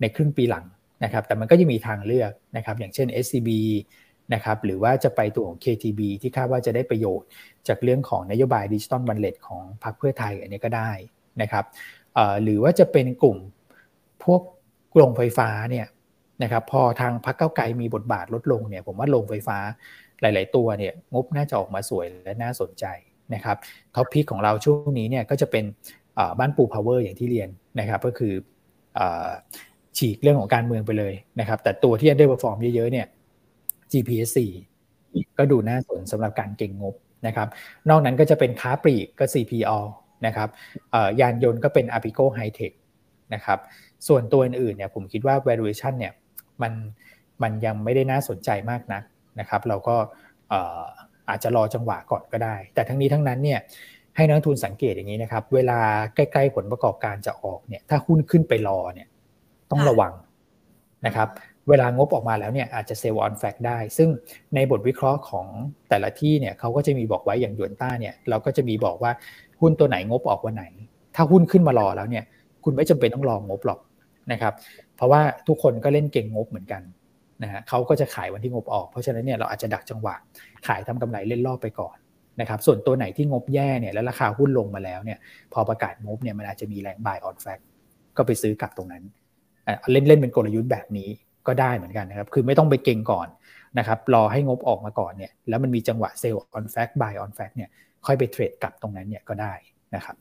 [0.00, 0.64] ในครึ่งปีหลัง
[1.04, 3.50] นะครับแต่มันก็จะมีทางเลือกนะครับอย่างเช่น SCB
[4.34, 7.28] นะครับหรือว่าจะไปตัวของ KTB ที่คาดว่าจะได้ประโยชน์
[7.68, 10.90] จากเรื่องของนโยบาย digital wallet ของพรรคเพื่อไทยอันนี้ก็ได้
[11.42, 11.64] นะครับ
[12.42, 13.36] หรือว่าจะเป็นกลุ่ม
[14.24, 14.40] พวก
[14.96, 15.86] โรงไฟฟ้าเนี่ย
[16.42, 19.58] นะครับพอทางพรรคก้าวไกลมีบทบาทลดลงเนี่ยผมว่าโรงไฟฟ้า
[20.20, 22.84] หลาย ๆ ตัวเนี่ยงบน่าจะออกมาสวยและน่าสนใจ
[23.34, 23.56] นะครับ
[23.94, 25.64] top pick ของเราช่วงนี้เนี่ยก็จะเป็น
[26.38, 27.48] บ้านปูพาวเวอร์อย่างที่เรียน
[27.80, 28.32] นะครับก็คือ
[29.96, 33.06] ฉีกเรื่องของการเมืองไปเลยนะครับแต่ตัวที่ underperform เยอะ ๆ เนี่ย
[33.92, 34.30] GPS
[34.82, 36.94] 4ก็ดูน่าสนสำหรับการเก่งงบ
[37.26, 37.48] นะครับ
[37.88, 39.78] นอกนั้นก็จะเป็นค้าปลีกก็ CPO
[40.26, 40.48] นะครับ
[41.20, 42.74] ยานยนต์ก็เป็น Apico High Tech
[43.34, 43.58] นะครับ
[44.08, 46.12] ส่วนตัวอื่นๆเนี่ยผมคิดว่า valuation เนี่ย
[46.62, 46.72] มัน
[47.42, 49.02] มันยังไม่ได้น่าสนใจมากนัก
[49.40, 49.96] นะครับ เราก็
[51.28, 53.60] อาจจะรอจังหวะก่อนก็ได้ แต่ทั้งนี้ทั้งนั้นเนี่ย
[54.16, 55.78] ให้นักทุนสังเกตอย่างนี้นะครับ เวลา
[56.14, 59.08] ใกล้ๆผลประกอบการจะออกเนี่ย ถ้าหุ้นขึ้นไปรอเนี่ย
[59.70, 60.12] ต้องระวัง
[61.06, 61.28] นะครับ
[61.68, 64.08] เวลางบออกมาแล้วเนี่ยอาจจะเซลล์ออนแฟกได้ ซึ่ง
[64.54, 65.46] ในบทวิเคราะห์ของ
[65.88, 69.12] แต่ละที่เนี่ยเขาก็จะมีบอกไว้อย่างยวนต้าเนี่ยเราก็จะมีบอกว่า
[69.60, 70.64] หุ้นตัวไหนงบออกวันไหน
[71.14, 72.24] ถ้าหุ้นขึ้นมารอแล้วเนี่ย
[72.64, 73.80] คุณไม่จำเป็นต้องรองบหรอก
[74.32, 74.54] นะครับ
[74.96, 76.82] เพราะว่าทุกคนก็เล่นเก่งงบเหมือนกัน
[77.42, 80.14] นะฮะเขาก็จะขายวันที่งบออก เพราะฉะนั้นเนี่ยเราอาจจะดักจังหวะ
[80.66, 81.96] ขายทำกำไรเล่นรอบไปก่อน
[82.40, 85.18] นะครับส่วนตัวไหนที่งบแย่เนี่ยแล้วราคาหุ้นลงมาแล้วเนี่ย
[85.52, 87.62] พอประกาศงบเนี่ยมันอาจจะมีแรง buy on fact
[88.16, 89.02] ก็ไปซื้อกลับตรงนั้น
[89.92, 91.08] เล่นเล่นเป็นกลยุทธ์แบบนี้
[91.46, 93.28] ก็ได้เหมือนกันนะครับ คือไม่ต้องไปเก่งก่อน
[93.78, 97.70] นะครับ รอให้งบออกมาก่อนเนี่ย แล้วมันมีจังหวะเซลล์ on fact buy on fact เนี่ย
[98.06, 99.52] ค่อยไปเทรดกลับตรงนั้นเนี่ยก็ได้
[99.94, 100.16] นะครับ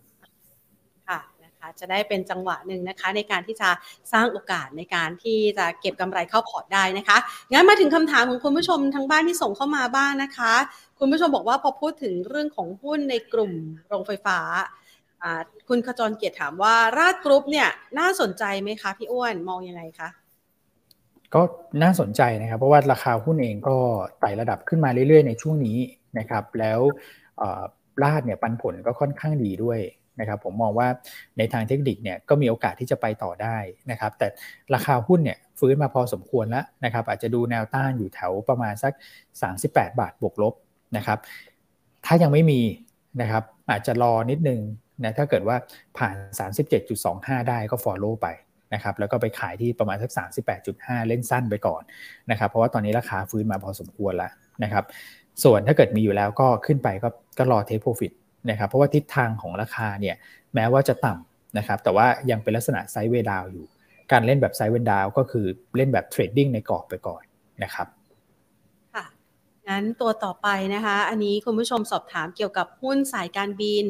[1.07, 3.69] ค่ะนะคะจะได้เป็นจังหวะหนึ่งนะคะ ในการที่จะ
[4.13, 7.17] สร้างโอกาสในการที่จะเก็บกำไรเข้าพอร์ตได้นะคะ
[7.51, 10.53] งั้นมาถึงคำถามของคุณผู้ชมทั้งบ้านที่ส่งเข้ามาบ้างนะคะ
[10.99, 13.51] คุณผู้ชมบอกว่าพอพูดถึงเรื่องของหุ้นในกลุ่ม
[13.87, 14.39] โรงไฟฟ้า
[15.67, 20.09] คุณขจรเกียรติถามว่าราดกรุ๊ปเนี่ยน่าสนใจไหมคะพี่อ้วนมองยังไงคะ
[21.35, 21.41] ก็
[21.83, 23.77] น่าสนใจนะครับ เพราะว่าราคาหุ้นเองก็
[24.19, 25.77] ไต่ระดับขึ้นมาเรื่อยๆ ในช่วงนี้
[26.19, 26.79] นะครับ แล้ว
[28.03, 29.79] ลาดเนี่ยปันผลก็ค่อนข้างดีด้วย
[30.19, 30.87] นะครับ ผมมองว่า
[31.37, 33.57] ในทางเทคนิคเนี่ยก็มีโอกาสที่จะไปต่อได้
[33.91, 34.27] นะครับ แต่
[34.73, 38.93] ราคาหุ้นเนี่ยฟื้นมาพอสมควรแล้วนะครับ อาจจะดูแนวต้านอยู่แถวประมาณสัก
[39.45, 40.53] 38 บาทบวกลบ
[40.97, 41.19] นะครับ
[42.05, 42.61] ถ้ายังไม่มี
[43.21, 44.59] นะครับอาจจะรอนิดนึง
[45.03, 45.57] นะถ้าเกิดว่า
[45.97, 46.15] ผ่าน
[46.81, 48.27] 37.25 ได้ก็ follow ไป
[48.75, 50.11] นะครับแล้วก็ไปขายที่ประมาณสัก
[50.59, 51.81] 38.5 เล่นสั้นไปก่อน
[52.31, 54.31] นะครับเพราะว่าตอนนี้ราคาฟื้นมาพอสมควรแล้ว
[54.63, 54.83] นะครับ
[55.43, 58.11] ส่วนถ้าเกิดมีอยู่แล้วก็ขึ้นไปก็ก็รอเทคโปรฟิต
[58.49, 60.15] นะครับเพราะว่าทิศทางของราคาเนี่ย
[60.55, 63.65] แม้ว่าจะต่ำนะครับแต่ว่ายังเป็นลักษณะ sideway down อยู่
[64.11, 65.45] การเล่นแบบ sideway down ก็คือ
[65.77, 67.23] เล่นแบบ trading ในกรอบไปก่อน
[67.63, 67.87] นะครับ
[68.93, 69.05] ค่ะ
[69.67, 73.85] งั้นตัวต่อไปนะคะ อันนี้คุณผู้ชมสอบถามเกี่ยวกับหุ้นสายการบิน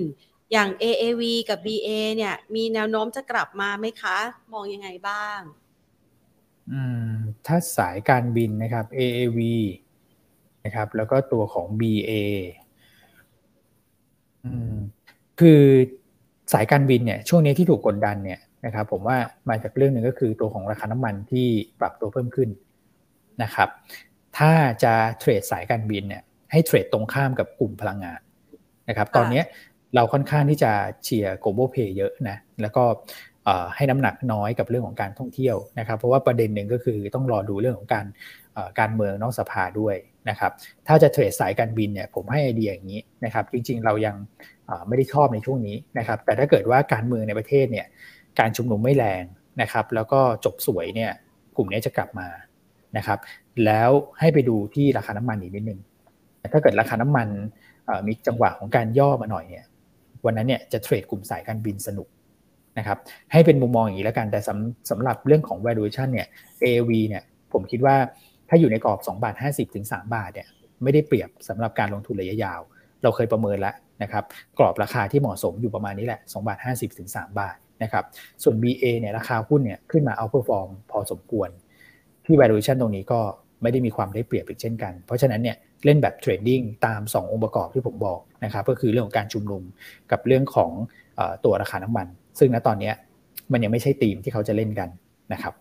[0.52, 4.18] อย่าง AAV กับ BA เนี่ย มีแนวโน้มจะกลับมาไหมคะ
[4.54, 5.40] มองยังไงบ้าง
[6.72, 7.14] อืม
[7.46, 9.40] ถ้าสายการบินนะครับ AAV
[10.66, 12.12] นะครับ แล้วก็ตัวของ BA
[14.46, 14.76] อืม
[15.40, 15.62] คือ
[16.54, 19.18] สายการบินเนี่ย ช่วงนี้ที่ถูกกดดันเนี่ยนะครับผมว่า
[19.50, 21.48] มาจากเรื่องหนึ่งก็คือตัวของราคาน้ำมันที่
[21.80, 22.50] ปรับตัวเพิ่มขึ้น
[23.44, 23.70] นะครับ
[24.38, 24.52] ถ้า
[24.84, 28.20] จะเทรดสายการบินเนี่ยให้เทรดตรงข้ามกับกลุ่มพลังงาน
[28.90, 29.42] นะครับ ตอนนี้
[29.96, 30.72] เราค่อนข้างที่จะ
[31.04, 32.84] เชียร์ global pay เยอะนะแล้วก็
[33.76, 38.06] ให้น้ำหนักน้อยกับเรื่องของการท่องเที่ยวนะครับเพราะว่าประเด็นหนึ่งก็คือต้องรอดูเรื่องของการ
[38.80, 39.96] การเมืองนอกสภาด้วย
[40.30, 40.52] นะครับ
[40.88, 44.16] ถ้าจะเทรดสายการบินเนี่ยผมให้ไอเดียอย่างนี้นะครับจริงๆเรายัง
[44.88, 47.86] ไม่ได้ชอบในช่วงนี้นะครับแต่ถ้าเกิดว่าการเมืองในประเทศเนี่ย
[48.40, 49.24] การชุมนุมไม่แรง
[49.62, 51.12] นะครับแล้วก็จบสวยเนี่ย
[51.58, 52.28] กลุ่มนี้จะกลับมา
[52.98, 53.20] นะครับ
[53.66, 55.80] แล้วให้ไปดูที่ราคาน้ำมันอีกนิดนึง
[56.54, 57.28] ถ้าเกิดราคาน้ำมัน
[58.08, 59.66] มีจังหวะของการย่อมาหน่อยเนี่ย
[60.26, 62.08] วันนั้นเนี่ยจะเทรดกลุ่มสายการบินสนุก
[62.78, 62.98] นะครับ
[63.32, 66.28] ให้เป็นมุมมองอย่างนี้แล้วกันแต่สำสำหรับเรื่องของ valuation เนี่ย
[66.64, 67.96] AAV เนี่ยผมคิดว่า
[68.50, 70.48] ถ้าอยู่ในกรอบ2บาท50ถึง3บาทเนี่ย
[70.84, 72.62] ไม่ได้เปรียบสำหรับการลงทุนระยะยาว
[73.04, 74.24] เราเคยประเมินแล้วนะครับ
[74.60, 78.04] กรอบราคาที่เหมาะสมอยู่ประมาณนี้แหละ2บาท50ถึง3บาทนะครับ
[78.44, 81.50] ส่วน BA เนี่ยราคาหุ้นเนี่ยขึ้นมา outperform พอสมควร
[82.26, 83.20] ที่ valuation ตรงนี้ก็
[83.66, 89.64] ไม่ได้มีความได้เปรียบอีกเช่นกัน เพราะฉะนั้นเนี่ยเล่นแบบเทรดดิ้งตาม 2 องค์ประกอบที่ผมบอกนะครับก็คือเรื่องของการชุมนุม
[90.12, 90.72] กับเรื่องของ
[91.20, 92.08] อตัวราคาน้ำมัน
[92.40, 92.92] ซึ่งณตอนนี้
[93.52, 94.90] มันยังไม่ใช่ธีมที่เขาจะเล่นกัน
[95.34, 95.54] นะครับ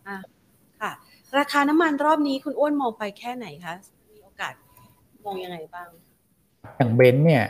[0.80, 0.92] ค่ะ
[1.38, 3.74] ราคาน้ำมันรอบนี้คุณอ้วนมองไปแค่ไหนคะ
[4.12, 4.54] มีโอกาส
[5.24, 5.88] มองยังไงบ้าง
[6.76, 7.44] อย่าง Brent เนี่ย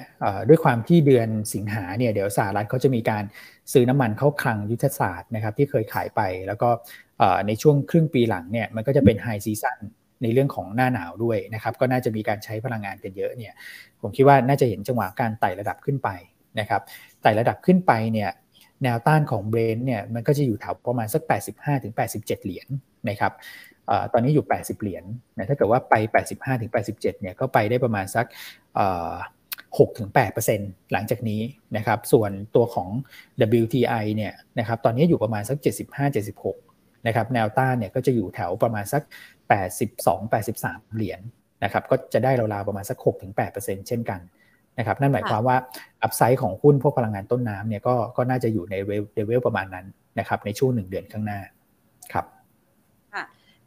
[0.48, 3.24] ด้วยความที่เดือนสิงหาเนี่ยเดี๋ยวสหรัฐเขาจะมีการ
[3.72, 6.68] ซื้อน้ำมันเข้าคลังยุทธศาสตร์นะครับที่เคยขายไป แล้วก็
[7.46, 9.78] ในช่วงครึ่งปีหลังเนี่ยมันก็จะเป็น high season
[10.24, 13.52] ในเรื่องของหน้าหนาวด้วยนะครับก็น่าจะมีการใช้พลังงานกันเยอะเนี่ย
[14.00, 16.08] ผมคิดว่าน่าจะเห็นจังหวะการไต่ระดับขึ้นไป
[16.60, 16.82] นะครับ
[17.22, 18.30] ไต่ระดับขึ้นไปเนี่ย
[18.82, 21.22] แนวต้านของเบรนเนี่ยมันก็จะอยู่แถวประมาณสัก
[21.68, 22.68] 85-87 เหรียญ
[23.08, 23.32] นะครับ
[24.12, 25.04] ตอนนี้อยู่ 80 เหรียญ
[25.36, 25.94] นะถ้าเกิดว่าไป
[26.28, 28.26] 85ถึง87 เนี่ยก็ไปได้ประมาณสัก
[29.78, 31.40] 6-8%หลังจากนี้
[31.76, 32.88] นะครับ ส่วนตัวของ
[33.62, 35.58] WTI เนี่ยนะครับ ตอนนี้อยู่ประมาณสัก
[36.32, 39.02] 75-76 นะครับ แนวต้านเนี่ยก็จะอยู่แถวประมาณสัก
[39.50, 41.20] 82-83 เหรียญ
[41.64, 42.98] นะครับก็จะได้ราวๆประมาณสัก
[43.42, 44.20] 6-8%เช่นกัน
[44.78, 45.56] นะครับนั่นหมายความว่า
[46.02, 48.74] อัพไซด์ของหุ้นพวกพลังงานต้นน้ำเนี่ยก็ก็น่าจะอยู่ใน
[49.14, 49.86] เลเวลประมาณนั้น
[50.18, 51.40] นะครับในช่วงหนึ่งเดือนข้างหน้า
[52.12, 52.26] ครับ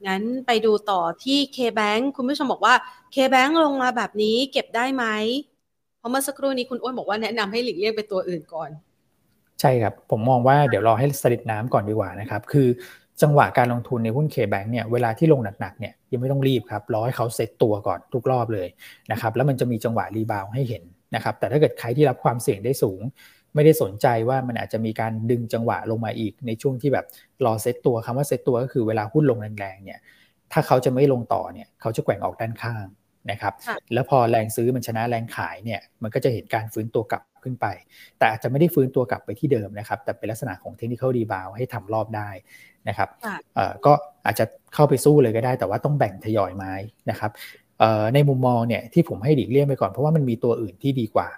[0.07, 2.75] งั้นไปดูต่อที่ K-Bank คุณผู้ชมบอกว่า
[3.15, 5.05] K-Bank ลงมาแบบนี้เก็บได้ไหม
[5.97, 8.69] เพราะเมื่อสักครู่นี้คุณอ้วนบอกว่าแนะนำให้หลีกเลี่ยงไปตัวอื่นก่อน
[9.61, 12.67] ใช่ครับ ผมมองว่าเดี๋ยวรอให้สลิดน้ำก่อนดีกว่านะครับ คือ
[13.21, 18.67] จังหวะการลงทุนในหุ้น K-Bank เนี่ยเวลาที่ลงหนักๆเนี่ยยังไม่ต้องรีบครับรอให้เขาเซ็ตตัวก่อนทุกรอบเลย
[19.11, 20.83] นะครับแล้วมันจะมีจังหวะ rebound ให้เห็น
[21.15, 23.01] นะครับแต่ถ้าเกิดใครที่รับความเสี่ยงได้สูง
[23.55, 27.05] ไม่ได้สนใจว่ามันอาจจะมีการดึงจังหวะลงมาอีก ในช่วงที่แบบ
[27.45, 29.99] รอเซ็ตตัวคำว่าเซ็ตตัวก็คือเวลาหุ้นลงแรงๆเนี่ย
[30.53, 32.85] ถ้าเขาจะไม่ลงต่อเนี่ยเขาจะแกว่งออกด้านข้าง
[33.31, 33.53] นะครับ
[33.93, 37.65] แล้วพอแรงซื้อมันชนะแรงขายเนี่ยมันก็จะเห็นการฟื้นตัวกลับขึ้นไป
[38.17, 42.29] แต่อาจจะไม่ได้ฟื้นตัวกลับไปที่เดิมนะครับ แต่เป็นลักษณะของ technical rebound ให้ทำรอบได้
[42.87, 43.09] นะครับ
[43.85, 43.93] ก็
[44.25, 46.73] อาจจะเข้าไปสู้เลยก็ได้ แต่ว่าต้องแบ่งทยอยไม้
[47.09, 47.31] นะครับ
[48.13, 51.29] ในมุมมองเนี่ยที่ผมให้ดีกเลี่ยงไปก่อนเพราะว่ามันมีตัวอื่นที่ดีกว่า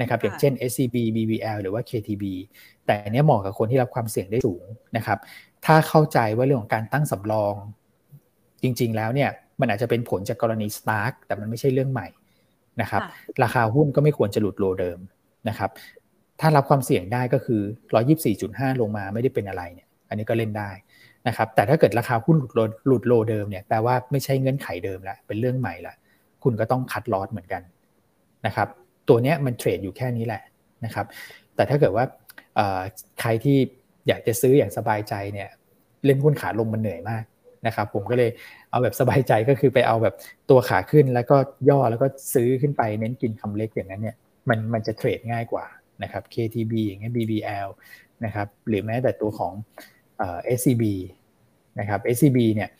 [0.00, 2.24] นะครับอย่างเช่น SCB BBL หรือว่า KTB
[2.86, 4.64] แต่เนี้ยเหมาะกับคนที่รับความเสี่ยงได้สูง
[4.96, 5.18] นะครับ
[5.66, 7.54] ถ้าเข้าใจว่าเรื่องของการตั้งสำรอง
[8.62, 9.30] จริง ๆ แล้วเนี่ย
[9.60, 12.08] มันอาจจะเป็นผลจากกรณีสตาร์กแต่มันไม่ใช่เรื่องใหม่
[12.80, 13.02] นะครับ
[13.42, 14.98] ราคาหุ้นก็ไม่ควรจะหลุดโลเดิม
[15.48, 15.70] นะครับ
[16.40, 17.62] ถ้ารับความเสี่ยงได้ก็คือ
[18.16, 20.70] 124.5 ลงมาไม่ได้เป็นอะไรเนี่ย อันนี้ก็เล่นได้
[21.28, 25.94] นะครับ แต่ถ้าเกิดราคาหุ้นหลุดโลหลุดโลเดิมเนี่ยแปลว่าไม่ใช่เงื่อนไขเดิมละเป็นเรื่องใหม่ละ
[26.44, 27.62] คุณก็ต้องคัดลอสเหมือนกัน
[28.46, 28.68] นะครับ
[29.08, 30.42] ตัวเนี้ยมันเทรดอยู่แค่นี้แหละ
[30.84, 31.06] นะครับ
[31.54, 32.04] แต่ถ้าเกิดว่า
[33.20, 33.56] ใครที่
[34.08, 35.48] อยากจะซื้ออย่างสบายใจเนี่ย
[36.04, 37.24] เล่นหุ้นขาลงมันเหนื่อยมาก
[37.66, 38.30] นะครับผมก็เลย
[38.70, 40.14] เอาแบบสบายใจก็คือไปเอาแบบ
[40.50, 41.36] ตัวขาขึ้นแล้วก็
[41.68, 44.16] ย่อแล้วก็ซื้อขึ้นไปเน้นกินคำเล็กอย่างนั้นเนี่ย
[44.50, 45.66] มันมันจะเทรดง่ายกว่า
[46.02, 47.68] นะครับ KTB อย่างเงี้ย BBL
[48.24, 49.52] นะครับหรือแม้แต่ตัวของ
[50.18, 50.84] เอ่อ SCB
[51.80, 52.70] นะครับ SCB เนี่ย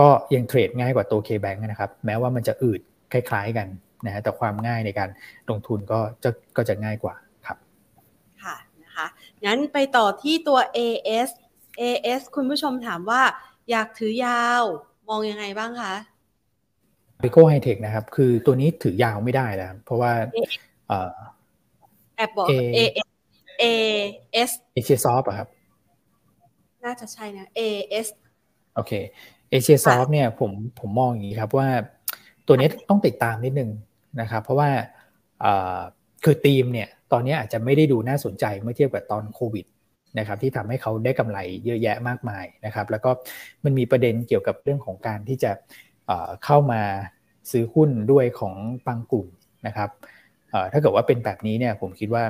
[0.00, 2.80] ก็ยังเทรดง่ายกว่าตัว KBank นะครับ แม้ว่ามันจะอืด
[3.12, 3.68] คล้าย ๆกัน
[4.06, 5.08] นะฮะแต่ความง่ายในการ
[5.50, 7.14] ลงทุนก็จะก็จะง่ายกว่า
[7.46, 7.58] ครับ
[8.42, 9.06] ค่ะนะคะ
[9.44, 11.28] งั้นไปต่อที่ตัว AS
[11.80, 13.22] AS คุณผู้ชมถามว่า
[13.70, 14.64] อยากถือยาว
[15.08, 15.94] มองยังไงบ้างคะ
[17.22, 20.12] พิโก้ไฮเทคนะครับ คือตัวนี้ถือยาวไม่ได้แล้วเพราะว่า
[22.16, 22.78] แอบบอก A
[23.62, 23.64] A
[24.48, 25.48] S เอเชียซอฟอะครับ
[26.84, 27.60] น่าจะใช่นะ A
[28.04, 28.06] S
[28.74, 28.92] โอเค
[29.50, 31.68] เอเชียซอฟเนี่ยผมผมมองอย่างนี้ครับว่า
[32.46, 33.70] ตัวนี้ต้องติดตามนิดนึง
[34.20, 34.70] นะครับเพราะว่า
[36.24, 39.66] คือธีมเนี่ยตอนนี้อาจจะไม่ได้ดูน่าสนใจเมื่อเทียบกับตอนโควิด
[40.18, 43.10] นะครับที่ทำให้เขาได้กำไรเยอะแยะมากมายนะครับแล้วก็
[43.64, 45.52] มันมีประเด็นเกี่ยวกับเรื่องของการที่จะ
[46.44, 46.82] เข้ามา
[47.50, 48.54] ซื้อหุ้นด้วยของ
[48.86, 49.26] บางกลุ่ม
[49.66, 49.90] นะครับ
[50.72, 52.24] ถ้าเกิดว่าเป็นแบบนี้เนี่ยผมคิดว่า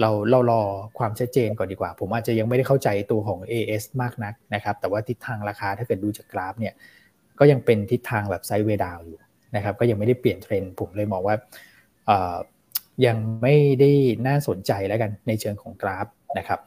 [0.00, 0.62] เราเรารอ
[0.98, 6.74] ความชัดเจนก่อนดีกว่า ผมอาจจะยังไม่ได้เข้าใจตัวของ AS มากนักนะครับ แต่ว่าทิศทางราคาถ้าเกิดดูจากกราฟเนี่ย
[7.38, 9.18] ก็ยังเป็นทิศทางแบบไซด์เวดาวอยู่
[9.56, 11.36] นะครับ ก็ยังไม่ได้เปลี่ยนเทรนด์ผมเลยมองว่า
[13.06, 13.90] ยังไม่ได้
[14.26, 16.06] น่าสนใจแล้วกันในเชิงของกราฟ
[16.38, 16.60] นะครับ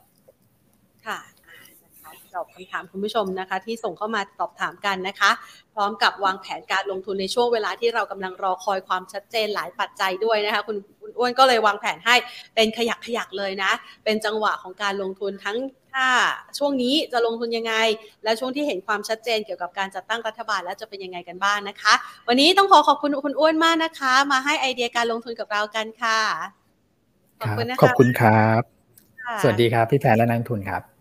[2.35, 5.31] ตอบคำถามคุณผู้ชมนะคะ ที่ส่งเข้ามาตอบถามกันนะคะ
[5.73, 10.77] พร้อมกับวางแผนการลงทุนในช่วงเวลาที่เรากำลังรอคอยความชัดเจนหลายปัจจัยด้วยนะคะ คุณ
[11.17, 12.15] อ้วนก็เลยวางแผนให้
[12.55, 13.71] เป็นขยักขยักเลยนะ
[14.03, 15.57] เป็นจังหวะของการลงทุนทั้ง
[15.93, 16.07] ถ้า
[16.57, 17.73] ช่วงนี้จะลงทุนยังไง
[18.23, 21.93] และช่วงที่เห็นความชัดเจนเกี่ยวกับการจัดตั้งรัฐบาลแล้วจะเป็นยังไงกันบ้างนะคะ
[22.27, 26.19] วันนี้ต้องขอขอบคุณคุณอ้วนมากนะคะ มาให้ไอเดียการลงทุนกับเรากันค่ะ
[27.39, 28.61] ขอบคุณนะคะขอบคุณครับ
[29.41, 30.92] สวัสดีครับ พี่แพนและนักทุนครับ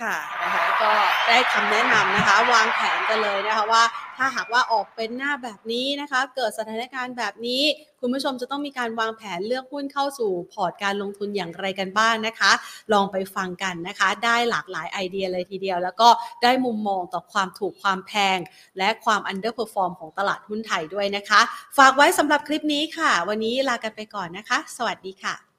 [0.00, 0.90] ค่ะนะคะก็
[1.28, 3.82] ได้คำแนะนำนะคะ วางแผนกันเลยนะคะว่า
[4.18, 7.62] ถ้าหากว่าออกเป็นหน้าแบบนี้นะคะ เกิดสถานการณ์แบบนี้
[8.00, 12.52] คุณผู้ชมจะต้องมีการวางแผนเลือกหุ้นเข้าสู่พอร์ตการลงทุนอย่างไรกันบ้างนะคะ
[12.92, 16.08] ลองไปฟังกันนะคะ ได้หลากหลายไอเดียเลยทีเดียว แล้วก็
[16.42, 18.38] ได้มุมมองต่อความถูกความแพง
[18.78, 21.40] และความ underperform ของตลาดหุ้นไทยด้วยนะคะ
[21.78, 25.51] ฝากไว้สำหรับคลิปนี้ค่ะ วันนี้ลากันไปก่อนนะคะ สวัสดีค่ะ